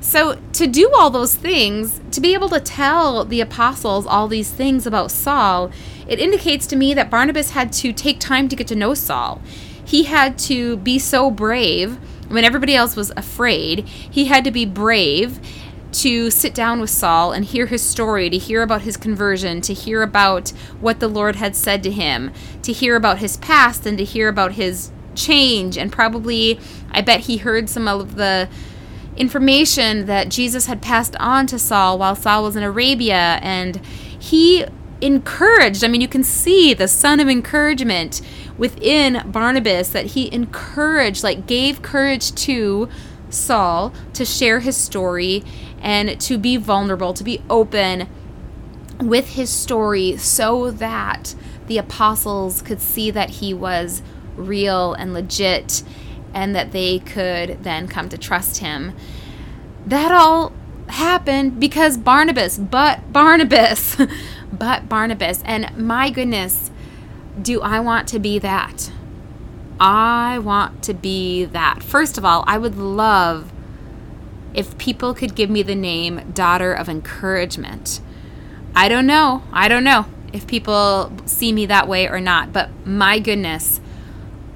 [0.00, 4.50] So, to do all those things, to be able to tell the apostles all these
[4.50, 5.70] things about Saul,
[6.06, 9.40] it indicates to me that Barnabas had to take time to get to know Saul.
[9.84, 13.86] He had to be so brave when everybody else was afraid.
[13.88, 15.40] He had to be brave
[15.96, 19.72] to sit down with Saul and hear his story, to hear about his conversion, to
[19.72, 22.32] hear about what the Lord had said to him,
[22.62, 25.78] to hear about his past, and to hear about his change.
[25.78, 28.48] And probably, I bet he heard some of the
[29.16, 33.38] information that Jesus had passed on to Saul while Saul was in Arabia.
[33.40, 33.76] And
[34.18, 34.66] he
[35.00, 35.82] encouraged.
[35.82, 38.20] I mean, you can see the son of encouragement
[38.58, 42.90] within Barnabas that he encouraged, like gave courage to
[43.30, 45.44] Saul to share his story
[45.86, 48.08] and to be vulnerable, to be open
[49.00, 51.36] with his story so that
[51.68, 54.02] the apostles could see that he was
[54.34, 55.84] real and legit
[56.34, 58.96] and that they could then come to trust him.
[59.86, 60.52] That all
[60.88, 63.96] happened because Barnabas, but Barnabas,
[64.52, 65.40] but Barnabas.
[65.44, 66.72] And my goodness,
[67.40, 68.90] do I want to be that?
[69.78, 71.84] I want to be that.
[71.84, 73.52] First of all, I would love
[74.56, 78.00] if people could give me the name Daughter of Encouragement.
[78.74, 79.42] I don't know.
[79.52, 83.80] I don't know if people see me that way or not, but my goodness,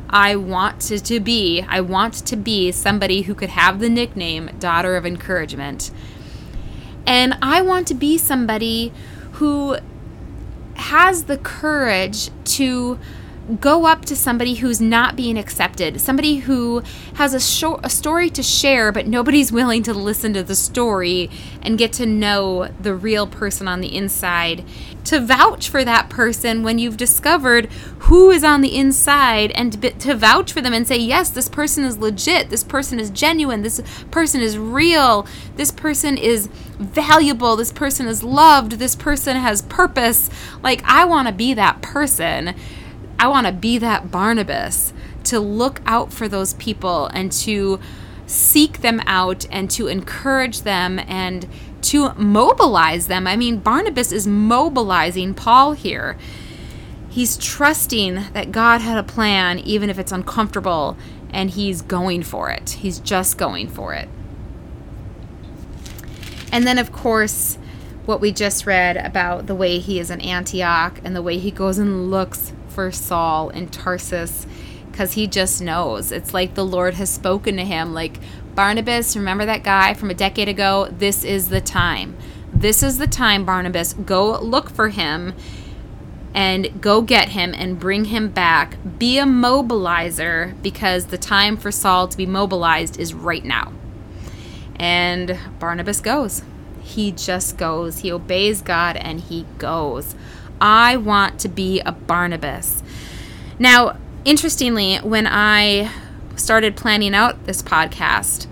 [0.09, 4.51] I want to, to be, I want to be somebody who could have the nickname
[4.59, 5.91] Daughter of Encouragement.
[7.07, 8.93] And I want to be somebody
[9.33, 9.77] who
[10.75, 12.99] has the courage to
[13.59, 16.83] go up to somebody who's not being accepted, somebody who
[17.15, 21.31] has a, a story to share, but nobody's willing to listen to the story
[21.63, 24.65] and get to know the real person on the inside,
[25.05, 27.67] to vouch for that person when you've discovered
[28.01, 31.85] who is on the inside, and to vouch for them and say, yes, this person
[31.85, 37.73] is legit, this person is genuine, this person is real, this person is valuable, this
[37.73, 40.31] person is loved, this person has purpose.
[40.63, 42.55] Like, I want to be that person
[43.21, 47.79] I want to be that Barnabas to look out for those people and to
[48.25, 51.47] seek them out and to encourage them and
[51.83, 53.27] to mobilize them.
[53.27, 56.17] I mean, Barnabas is mobilizing Paul here.
[57.11, 60.97] He's trusting that God had a plan, even if it's uncomfortable,
[61.29, 62.71] and he's going for it.
[62.71, 64.09] He's just going for it.
[66.51, 67.59] And then, of course,
[68.07, 71.51] what we just read about the way he is in Antioch and the way he
[71.51, 74.47] goes and looks for Saul in Tarsus
[74.91, 76.13] because he just knows.
[76.13, 77.95] It's like the Lord has spoken to him.
[77.95, 78.19] Like,
[78.55, 80.89] Barnabas, remember that guy from a decade ago?
[80.91, 82.17] This is the time.
[82.53, 83.95] This is the time, Barnabas.
[83.95, 85.35] Go look for him
[86.35, 88.77] and go get him and bring him back.
[88.99, 93.73] Be a mobilizer because the time for Saul to be mobilized is right now.
[94.77, 96.43] And Barnabas goes.
[96.83, 98.01] He just goes.
[98.01, 100.15] He obeys God and he goes.
[100.61, 102.83] I want to be a Barnabas.
[103.59, 105.91] Now, interestingly, when I
[106.37, 108.47] started planning out this podcast,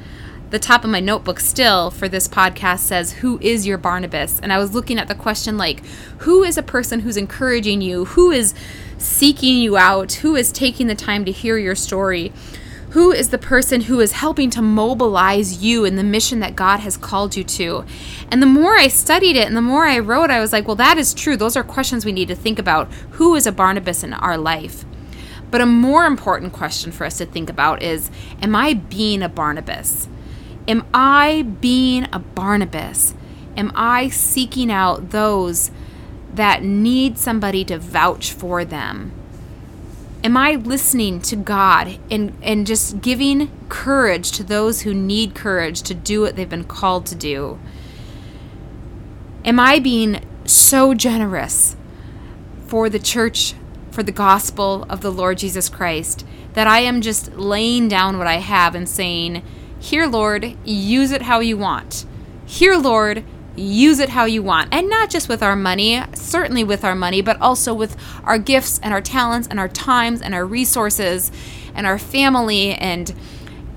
[0.50, 4.40] the top of my notebook still for this podcast says, Who is your Barnabas?
[4.40, 5.84] And I was looking at the question like,
[6.18, 8.06] Who is a person who's encouraging you?
[8.06, 8.54] Who is
[8.96, 10.12] seeking you out?
[10.14, 12.32] Who is taking the time to hear your story?
[12.98, 16.80] Who is the person who is helping to mobilize you in the mission that God
[16.80, 17.84] has called you to?
[18.28, 20.74] And the more I studied it and the more I wrote, I was like, well,
[20.74, 21.36] that is true.
[21.36, 22.90] Those are questions we need to think about.
[23.12, 24.84] Who is a Barnabas in our life?
[25.48, 28.10] But a more important question for us to think about is
[28.42, 30.08] Am I being a Barnabas?
[30.66, 33.14] Am I being a Barnabas?
[33.56, 35.70] Am I seeking out those
[36.34, 39.12] that need somebody to vouch for them?
[40.24, 45.82] Am I listening to God and, and just giving courage to those who need courage
[45.82, 47.58] to do what they've been called to do?
[49.44, 51.76] Am I being so generous
[52.66, 53.54] for the church,
[53.92, 58.26] for the gospel of the Lord Jesus Christ, that I am just laying down what
[58.26, 59.44] I have and saying,
[59.78, 62.04] Here, Lord, use it how you want.
[62.44, 63.22] Here, Lord,
[63.58, 64.72] use it how you want.
[64.72, 68.78] And not just with our money, certainly with our money, but also with our gifts
[68.82, 71.30] and our talents and our times and our resources
[71.74, 72.72] and our family.
[72.72, 73.14] And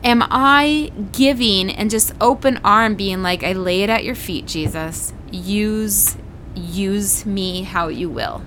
[0.04, 4.48] am I giving and just open arm being like, I lay it at your feet,
[4.48, 5.14] Jesus.
[5.32, 6.18] Use
[6.54, 8.44] use me how you will.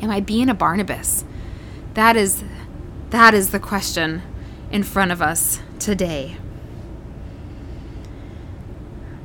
[0.00, 1.24] Am I being a Barnabas?
[1.94, 2.44] That is
[3.10, 4.22] that is the question
[4.70, 6.36] in front of us today.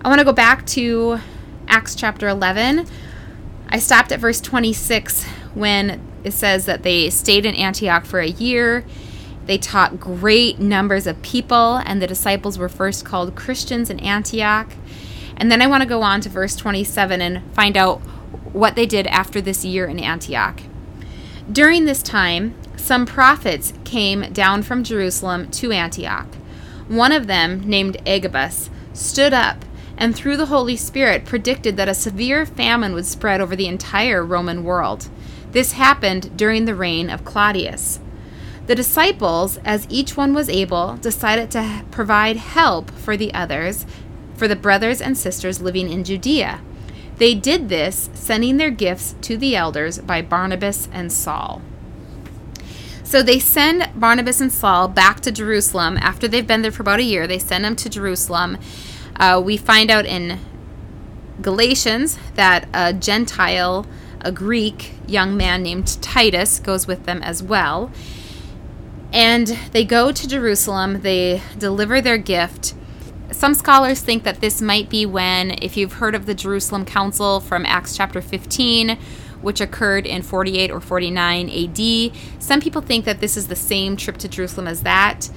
[0.03, 1.19] I want to go back to
[1.67, 2.87] Acts chapter 11.
[3.69, 8.27] I stopped at verse 26 when it says that they stayed in Antioch for a
[8.27, 8.83] year.
[9.45, 14.71] They taught great numbers of people, and the disciples were first called Christians in Antioch.
[15.37, 17.99] And then I want to go on to verse 27 and find out
[18.53, 20.61] what they did after this year in Antioch.
[21.51, 26.33] During this time, some prophets came down from Jerusalem to Antioch.
[26.87, 29.63] One of them, named Agabus, stood up
[29.97, 34.25] and through the Holy Spirit predicted that a severe famine would spread over the entire
[34.25, 35.09] Roman world.
[35.51, 37.99] This happened during the reign of Claudius.
[38.67, 43.85] The disciples, as each one was able, decided to provide help for the others,
[44.35, 46.61] for the brothers and sisters living in Judea.
[47.17, 51.61] They did this, sending their gifts to the elders by Barnabas and Saul.
[53.03, 57.01] So they send Barnabas and Saul back to Jerusalem after they've been there for about
[57.01, 57.27] a year.
[57.27, 58.57] They send them to Jerusalem.
[59.21, 60.39] Uh, we find out in
[61.43, 63.85] Galatians that a Gentile,
[64.21, 67.91] a Greek young man named Titus, goes with them as well.
[69.13, 72.73] And they go to Jerusalem, they deliver their gift.
[73.29, 77.39] Some scholars think that this might be when, if you've heard of the Jerusalem Council
[77.39, 78.97] from Acts chapter 15,
[79.43, 82.11] which occurred in 48 or 49 AD,
[82.41, 85.29] some people think that this is the same trip to Jerusalem as that.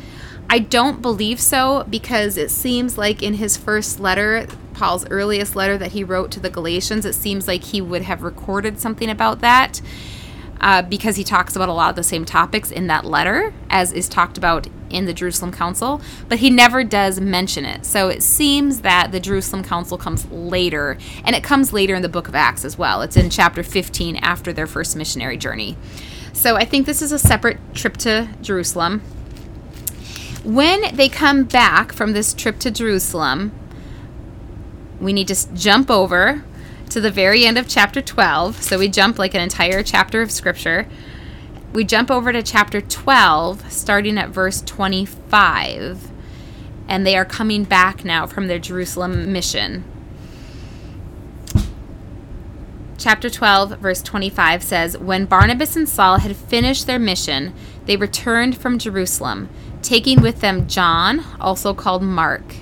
[0.48, 5.78] I don't believe so because it seems like in his first letter, Paul's earliest letter
[5.78, 9.40] that he wrote to the Galatians, it seems like he would have recorded something about
[9.40, 9.80] that
[10.60, 13.92] uh, because he talks about a lot of the same topics in that letter as
[13.92, 17.84] is talked about in the Jerusalem Council, but he never does mention it.
[17.84, 22.08] So it seems that the Jerusalem Council comes later, and it comes later in the
[22.08, 23.02] book of Acts as well.
[23.02, 25.76] It's in chapter 15 after their first missionary journey.
[26.32, 29.02] So I think this is a separate trip to Jerusalem.
[30.44, 33.50] When they come back from this trip to Jerusalem,
[35.00, 36.44] we need to jump over
[36.90, 38.62] to the very end of chapter 12.
[38.62, 40.86] So we jump like an entire chapter of scripture.
[41.72, 46.10] We jump over to chapter 12, starting at verse 25.
[46.88, 49.82] And they are coming back now from their Jerusalem mission.
[52.98, 57.54] Chapter 12, verse 25 says When Barnabas and Saul had finished their mission,
[57.86, 59.48] they returned from Jerusalem,
[59.84, 62.56] taking with them John, also called Mark.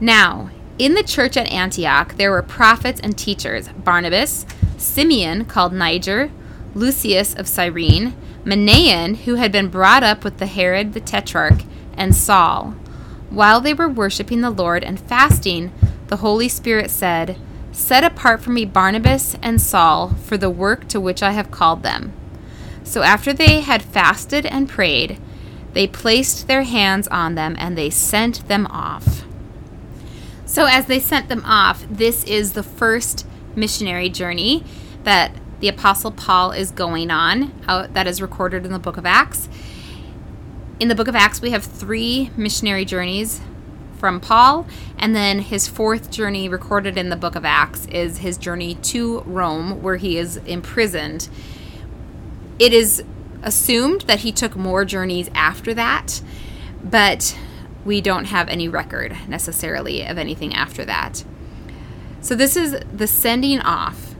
[0.00, 4.46] Now, in the church at Antioch, there were prophets and teachers Barnabas,
[4.76, 6.30] Simeon, called Niger,
[6.74, 11.62] Lucius of Cyrene, Manaen, who had been brought up with the Herod the Tetrarch,
[11.96, 12.74] and Saul.
[13.30, 15.72] While they were worshiping the Lord and fasting,
[16.08, 17.36] the Holy Spirit said,
[17.72, 21.82] Set apart for me Barnabas and Saul for the work to which I have called
[21.82, 22.12] them.
[22.84, 25.18] So after they had fasted and prayed,
[25.76, 29.26] they placed their hands on them and they sent them off.
[30.46, 34.64] So, as they sent them off, this is the first missionary journey
[35.04, 39.04] that the Apostle Paul is going on, uh, that is recorded in the book of
[39.04, 39.50] Acts.
[40.80, 43.42] In the book of Acts, we have three missionary journeys
[43.98, 44.66] from Paul,
[44.98, 49.20] and then his fourth journey recorded in the book of Acts is his journey to
[49.26, 51.28] Rome, where he is imprisoned.
[52.58, 53.04] It is
[53.46, 56.20] assumed that he took more journeys after that,
[56.84, 57.38] but
[57.84, 61.24] we don't have any record necessarily of anything after that.
[62.20, 64.14] So this is the sending off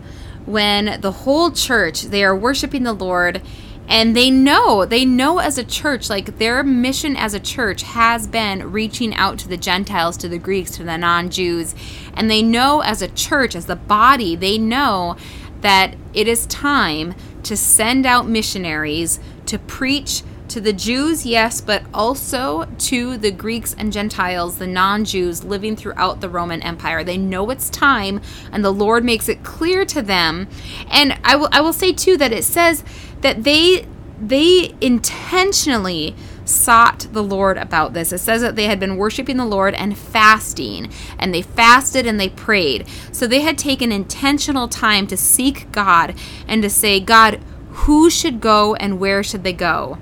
[0.47, 3.43] when the whole church they are worshiping the Lord
[3.89, 8.29] and they know they know as a church like their mission as a church has
[8.29, 11.75] been reaching out to the gentiles to the greeks to the non-jews
[12.15, 15.17] and they know as a church as the body they know
[15.63, 17.13] that it is time
[17.47, 23.75] to send out missionaries to preach to the Jews, yes, but also to the Greeks
[23.77, 27.03] and Gentiles, the non Jews living throughout the Roman Empire.
[27.03, 28.21] They know it's time,
[28.53, 30.49] and the Lord makes it clear to them.
[30.89, 32.85] And I will, I will say, too, that it says
[33.23, 33.87] that they,
[34.21, 36.15] they intentionally
[36.47, 38.13] sought the Lord about this.
[38.13, 42.19] It says that they had been worshiping the Lord and fasting, and they fasted and
[42.19, 42.87] they prayed.
[43.13, 46.15] So they had taken intentional time to seek God
[46.49, 47.41] and to say, God,
[47.71, 49.99] who should go and where should they go?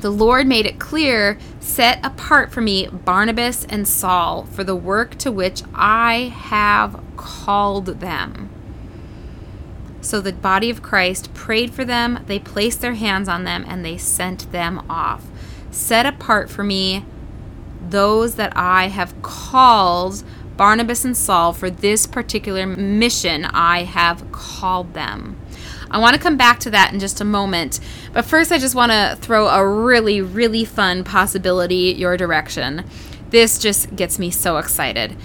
[0.00, 5.16] the Lord made it clear set apart for me Barnabas and Saul for the work
[5.16, 8.50] to which I have called them.
[10.06, 13.84] So the body of Christ prayed for them, they placed their hands on them, and
[13.84, 15.24] they sent them off.
[15.72, 17.04] Set apart for me
[17.88, 20.22] those that I have called
[20.56, 25.40] Barnabas and Saul for this particular mission I have called them.
[25.90, 27.80] I want to come back to that in just a moment.
[28.12, 32.84] But first, I just want to throw a really, really fun possibility your direction.
[33.30, 35.16] This just gets me so excited.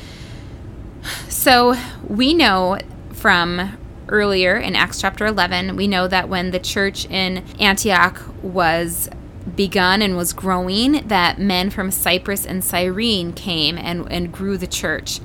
[1.29, 1.75] So,
[2.07, 2.79] we know
[3.13, 3.77] from
[4.11, 9.09] earlier in Acts chapter 11, we know that when the church in Antioch was
[9.55, 14.67] begun and was growing, that men from Cyprus and Cyrene came and, and grew the
[14.67, 15.19] church.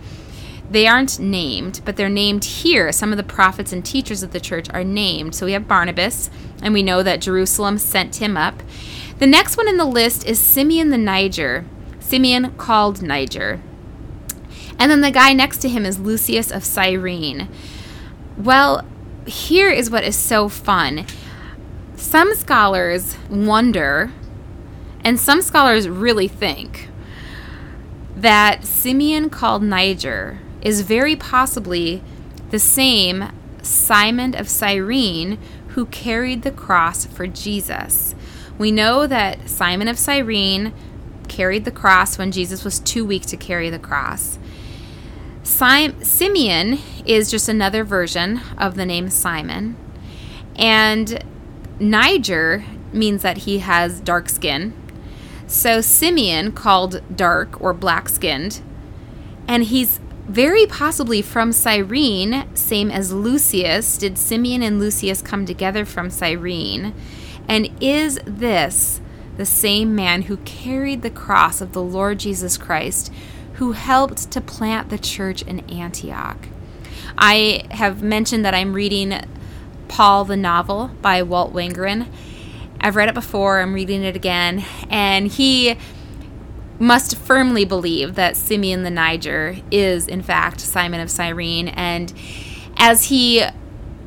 [0.70, 2.90] They aren't named, but they're named here.
[2.90, 5.34] Some of the prophets and teachers of the church are named.
[5.34, 6.30] So we have Barnabas,
[6.62, 8.62] and we know that Jerusalem sent him up.
[9.18, 11.64] The next one in the list is Simeon the Niger.
[12.00, 13.60] Simeon called Niger.
[14.78, 17.48] And then the guy next to him is Lucius of Cyrene.
[18.36, 18.84] Well,
[19.26, 21.06] here is what is so fun.
[21.96, 24.12] Some scholars wonder,
[25.02, 26.88] and some scholars really think,
[28.14, 32.02] that Simeon called Niger is very possibly
[32.50, 33.32] the same
[33.62, 38.14] Simon of Cyrene who carried the cross for Jesus.
[38.58, 40.72] We know that Simon of Cyrene
[41.28, 44.38] carried the cross when Jesus was too weak to carry the cross.
[45.46, 49.76] Sim- Simeon is just another version of the name Simon.
[50.56, 51.22] And
[51.78, 54.74] Niger means that he has dark skin.
[55.46, 58.60] So Simeon, called dark or black skinned,
[59.46, 63.96] and he's very possibly from Cyrene, same as Lucius.
[63.96, 66.92] Did Simeon and Lucius come together from Cyrene?
[67.46, 69.00] And is this
[69.36, 73.12] the same man who carried the cross of the Lord Jesus Christ,
[73.56, 76.48] who helped to plant the church in Antioch?
[77.18, 79.20] I have mentioned that I'm reading
[79.88, 82.06] Paul the novel by Walt Wangerin.
[82.80, 85.76] I've read it before, I'm reading it again, and he
[86.78, 91.68] must firmly believe that Simeon the Niger is, in fact, Simon of Cyrene.
[91.68, 92.12] And
[92.76, 93.44] as he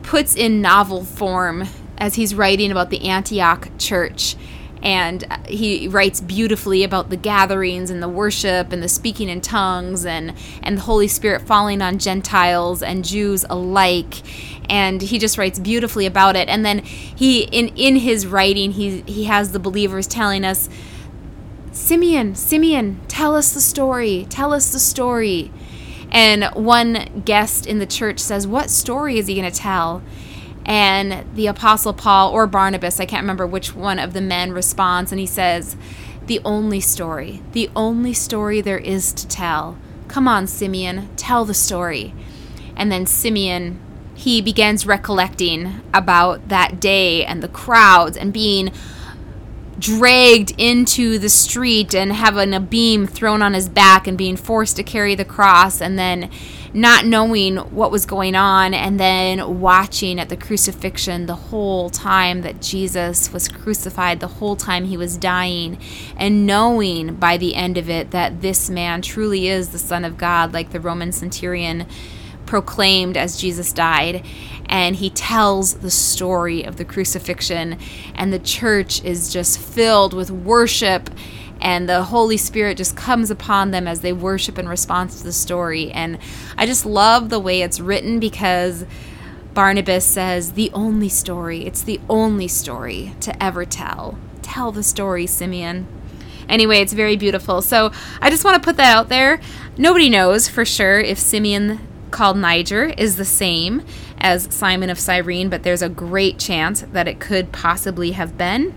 [0.04, 1.66] puts in novel form,
[1.97, 4.36] as he's writing about the Antioch church,
[4.82, 10.06] and he writes beautifully about the gatherings and the worship and the speaking in tongues
[10.06, 14.22] and and the Holy Spirit falling on Gentiles and Jews alike
[14.70, 19.02] and he just writes beautifully about it and then he in in his writing he
[19.02, 20.70] he has the believers telling us
[21.72, 24.26] Simeon, Simeon, tell us the story.
[24.30, 25.52] Tell us the story.
[26.12, 30.02] And one guest in the church says, What story is he going to tell?
[30.70, 35.11] And the Apostle Paul or Barnabas, I can't remember which one of the men responds,
[35.11, 35.76] and he says,
[36.28, 39.80] The only story, the only story there is to tell.
[40.07, 42.13] Come on, Simeon, tell the story.
[42.76, 43.80] And then Simeon,
[44.13, 48.72] he begins recollecting about that day and the crowds and being
[49.80, 54.76] dragged into the street and having a beam thrown on his back and being forced
[54.76, 56.30] to carry the cross and then
[56.74, 62.41] not knowing what was going on and then watching at the crucifixion the whole time
[62.41, 65.80] that Jesus was crucified, the whole time he was dying,
[66.17, 70.17] and knowing by the end of it that this man truly is the Son of
[70.17, 71.88] God, like the Roman centurion
[72.45, 74.26] proclaimed as Jesus died.
[74.65, 77.78] And he tells the story of the crucifixion.
[78.15, 81.09] And the church is just filled with worship
[81.62, 85.34] and the Holy Spirit just comes upon them as they worship in response to the
[85.34, 85.91] story.
[85.91, 86.18] And
[86.57, 88.86] I just love the way it's written because
[89.53, 94.18] Barnabas says, the only story, it's the only story to ever tell.
[94.41, 95.88] Tell the story, Simeon.
[96.47, 97.62] Anyway, it's very beautiful.
[97.62, 97.91] So
[98.22, 99.39] I just want to put that out there.
[99.78, 101.80] Nobody knows for sure if Simeon
[102.12, 103.86] called Niger is the same
[104.18, 108.74] as Simon of Cyrene, but there's a great chance that it could possibly have been.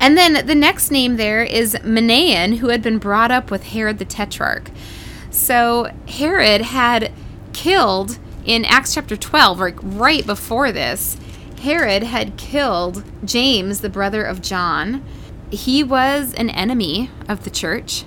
[0.00, 3.98] And then the next name there is Manaen, who had been brought up with Herod
[3.98, 4.70] the Tetrarch.
[5.30, 7.12] So Herod had
[7.52, 11.18] killed in Acts chapter 12, like right before this,
[11.60, 15.04] Herod had killed James, the brother of John.
[15.50, 18.04] He was an enemy of the church.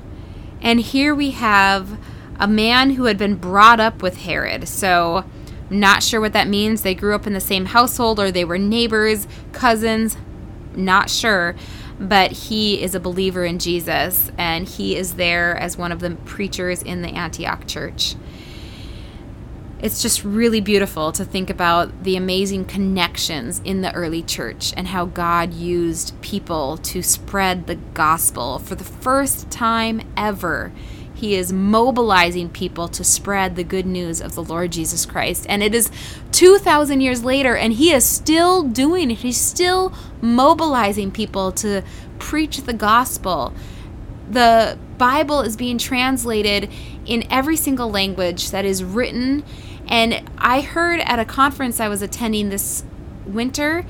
[0.61, 1.99] And here we have
[2.39, 4.67] a man who had been brought up with Herod.
[4.67, 5.25] So
[5.69, 6.81] not sure what that means.
[6.81, 10.17] They grew up in the same household or they were neighbors, cousins,
[10.75, 11.55] not sure.
[12.03, 16.11] But he is a believer in Jesus and he is there as one of the
[16.11, 18.15] preachers in the Antioch church.
[19.79, 24.87] It's just really beautiful to think about the amazing connections in the early church and
[24.87, 30.71] how God used people to spread the gospel for the first time ever
[31.23, 35.45] he is mobilizing people to spread the good news of the Lord Jesus Christ.
[35.47, 35.89] And it is
[36.33, 39.19] 2,000 years later, and he is still doing it.
[39.19, 41.81] He's still mobilizing people to
[42.19, 43.53] preach the gospel.
[44.29, 46.69] The Bible is being translated
[47.05, 49.45] in every single language that is written.
[49.87, 52.83] And I heard at a conference I was attending this
[53.25, 53.85] winter,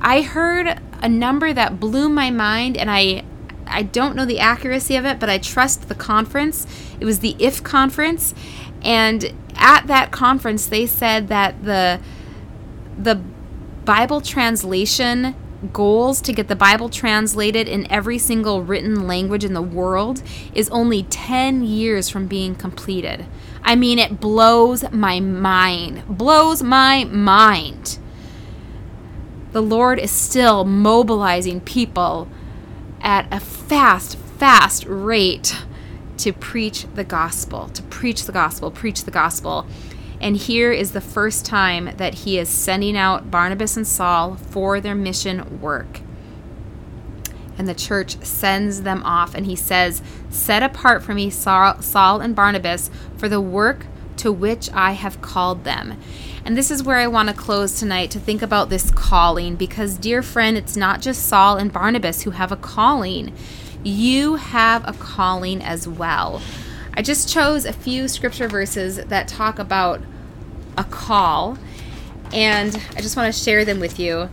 [0.00, 3.22] I heard a number that blew my mind, and I
[3.66, 6.66] I don't know the accuracy of it, but I trust the conference.
[7.00, 8.34] It was the IF conference,
[8.82, 12.00] and at that conference they said that the
[12.98, 13.20] the
[13.84, 15.34] Bible translation
[15.72, 20.22] goals to get the Bible translated in every single written language in the world
[20.54, 23.26] is only 10 years from being completed.
[23.62, 26.02] I mean, it blows my mind.
[26.08, 27.98] Blows my mind.
[29.52, 32.28] The Lord is still mobilizing people
[33.02, 35.56] at a fast, fast rate
[36.18, 39.66] to preach the gospel, to preach the gospel, preach the gospel.
[40.20, 44.80] And here is the first time that he is sending out Barnabas and Saul for
[44.80, 46.00] their mission work.
[47.58, 50.00] And the church sends them off, and he says,
[50.30, 53.86] Set apart for me Saul and Barnabas for the work
[54.18, 56.00] to which I have called them.
[56.44, 59.96] And this is where I want to close tonight to think about this calling because,
[59.96, 63.32] dear friend, it's not just Saul and Barnabas who have a calling.
[63.84, 66.42] You have a calling as well.
[66.94, 70.00] I just chose a few scripture verses that talk about
[70.76, 71.58] a call,
[72.32, 74.28] and I just want to share them with you.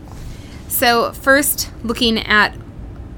[0.68, 2.55] So, first, looking at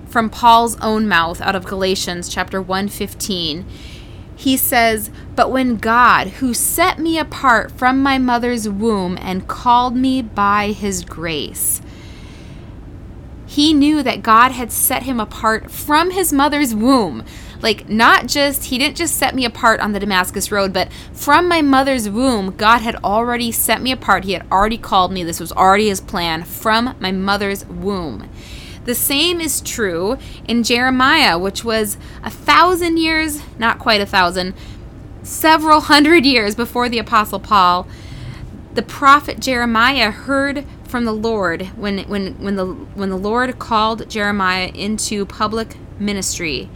[0.08, 3.66] from Paul's own mouth out of Galatians chapter 115
[4.42, 9.96] he says, But when God, who set me apart from my mother's womb and called
[9.96, 11.82] me by his grace,
[13.46, 17.26] he knew that God had set him apart from his mother's womb.
[17.62, 21.48] Like, not just, he didn't just set me apart on the Damascus Road, but from
[21.48, 24.24] my mother's womb, God had already set me apart.
[24.24, 25.24] He had already called me.
[25.24, 28.30] This was already his plan from my mother's womb.
[28.86, 30.18] The same is true
[30.48, 34.56] in Jeremiah, which was a thousand years, not quite a thousand,
[35.32, 37.88] several hundred years before the Apostle Paul.
[38.74, 44.10] The prophet Jeremiah heard from the Lord when, when, when, the, when the Lord called
[44.10, 46.70] Jeremiah into public ministry.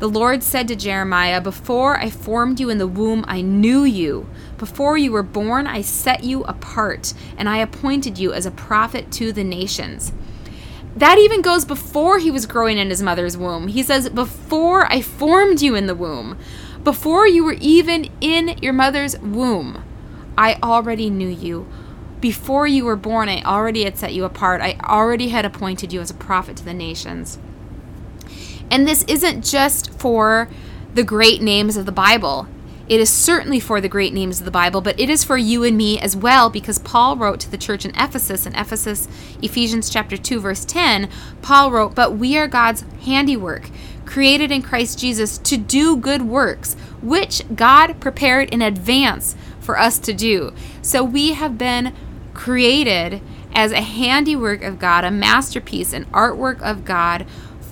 [0.00, 4.28] The Lord said to Jeremiah, Before I formed you in the womb, I knew you.
[4.58, 9.10] Before you were born, I set you apart, and I appointed you as a prophet
[9.12, 10.12] to the nations.
[10.94, 13.68] That even goes before he was growing in his mother's womb.
[13.68, 16.38] He says, Before I formed you in the womb,
[16.84, 19.84] before you were even in your mother's womb,
[20.36, 21.66] I already knew you.
[22.20, 24.60] Before you were born, I already had set you apart.
[24.60, 27.38] I already had appointed you as a prophet to the nations.
[28.70, 30.48] And this isn't just for
[30.94, 32.46] the great names of the Bible.
[32.88, 35.62] It is certainly for the great names of the Bible, but it is for you
[35.64, 39.08] and me as well because Paul wrote to the church in Ephesus, in Ephesus,
[39.40, 41.08] Ephesians chapter 2 verse 10,
[41.42, 43.70] Paul wrote, "But we are God's handiwork,
[44.12, 49.98] created in Christ Jesus to do good works, which God prepared in advance for us
[50.00, 50.52] to do."
[50.82, 51.94] So we have been
[52.34, 53.22] created
[53.54, 57.24] as a handiwork of God, a masterpiece, an artwork of God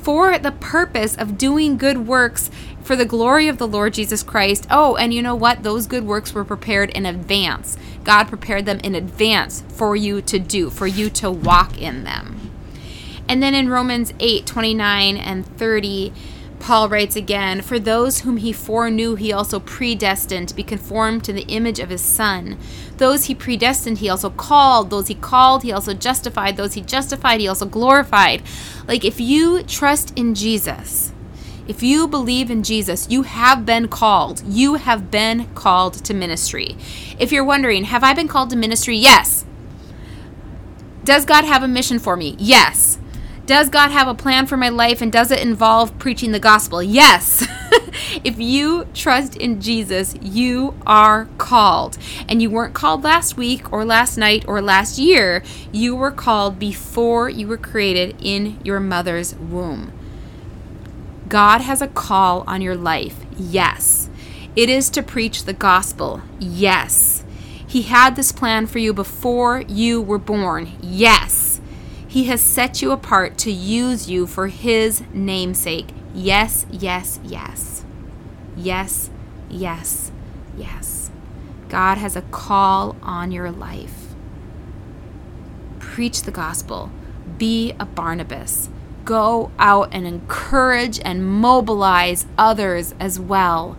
[0.03, 2.51] for the purpose of doing good works
[2.83, 4.67] for the glory of the Lord Jesus Christ.
[4.71, 5.63] Oh, and you know what?
[5.63, 7.77] Those good works were prepared in advance.
[8.03, 12.50] God prepared them in advance for you to do, for you to walk in them.
[13.31, 16.13] And then in Romans 8 29 and 30,
[16.59, 21.33] Paul writes again, For those whom he foreknew, he also predestined to be conformed to
[21.33, 22.59] the image of his Son.
[22.97, 24.91] Those he predestined, he also called.
[24.91, 26.57] Those he called, he also justified.
[26.57, 28.43] Those he justified, he also glorified.
[28.89, 31.13] Like if you trust in Jesus,
[31.69, 34.43] if you believe in Jesus, you have been called.
[34.45, 36.77] You have been called to ministry.
[37.17, 38.97] If you're wondering, have I been called to ministry?
[38.97, 39.45] Yes.
[41.05, 42.35] Does God have a mission for me?
[42.37, 42.99] Yes.
[43.51, 46.81] Does God have a plan for my life and does it involve preaching the gospel?
[46.81, 47.45] Yes.
[48.23, 51.99] if you trust in Jesus, you are called.
[52.29, 55.43] And you weren't called last week or last night or last year.
[55.73, 59.93] You were called before you were created in your mother's womb.
[61.29, 63.17] God has a call on your life.
[63.37, 64.11] Yes.
[64.55, 66.23] It is to preach the gospel.
[66.39, 67.25] Yes.
[67.67, 70.71] He had this plan for you before you were born.
[70.81, 71.40] Yes.
[72.11, 75.91] He has set you apart to use you for His namesake.
[76.13, 77.85] Yes, yes, yes.
[78.57, 79.11] Yes,
[79.49, 80.11] yes,
[80.57, 81.13] yes.
[81.69, 84.09] God has a call on your life.
[85.79, 86.91] Preach the gospel.
[87.39, 88.71] Be a Barnabas.
[89.05, 93.77] Go out and encourage and mobilize others as well.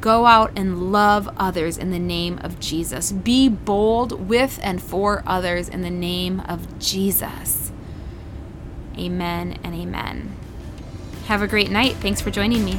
[0.00, 3.10] Go out and love others in the name of Jesus.
[3.10, 7.72] Be bold with and for others in the name of Jesus.
[8.98, 10.36] Amen and amen.
[11.26, 11.96] Have a great night.
[11.96, 12.78] Thanks for joining me.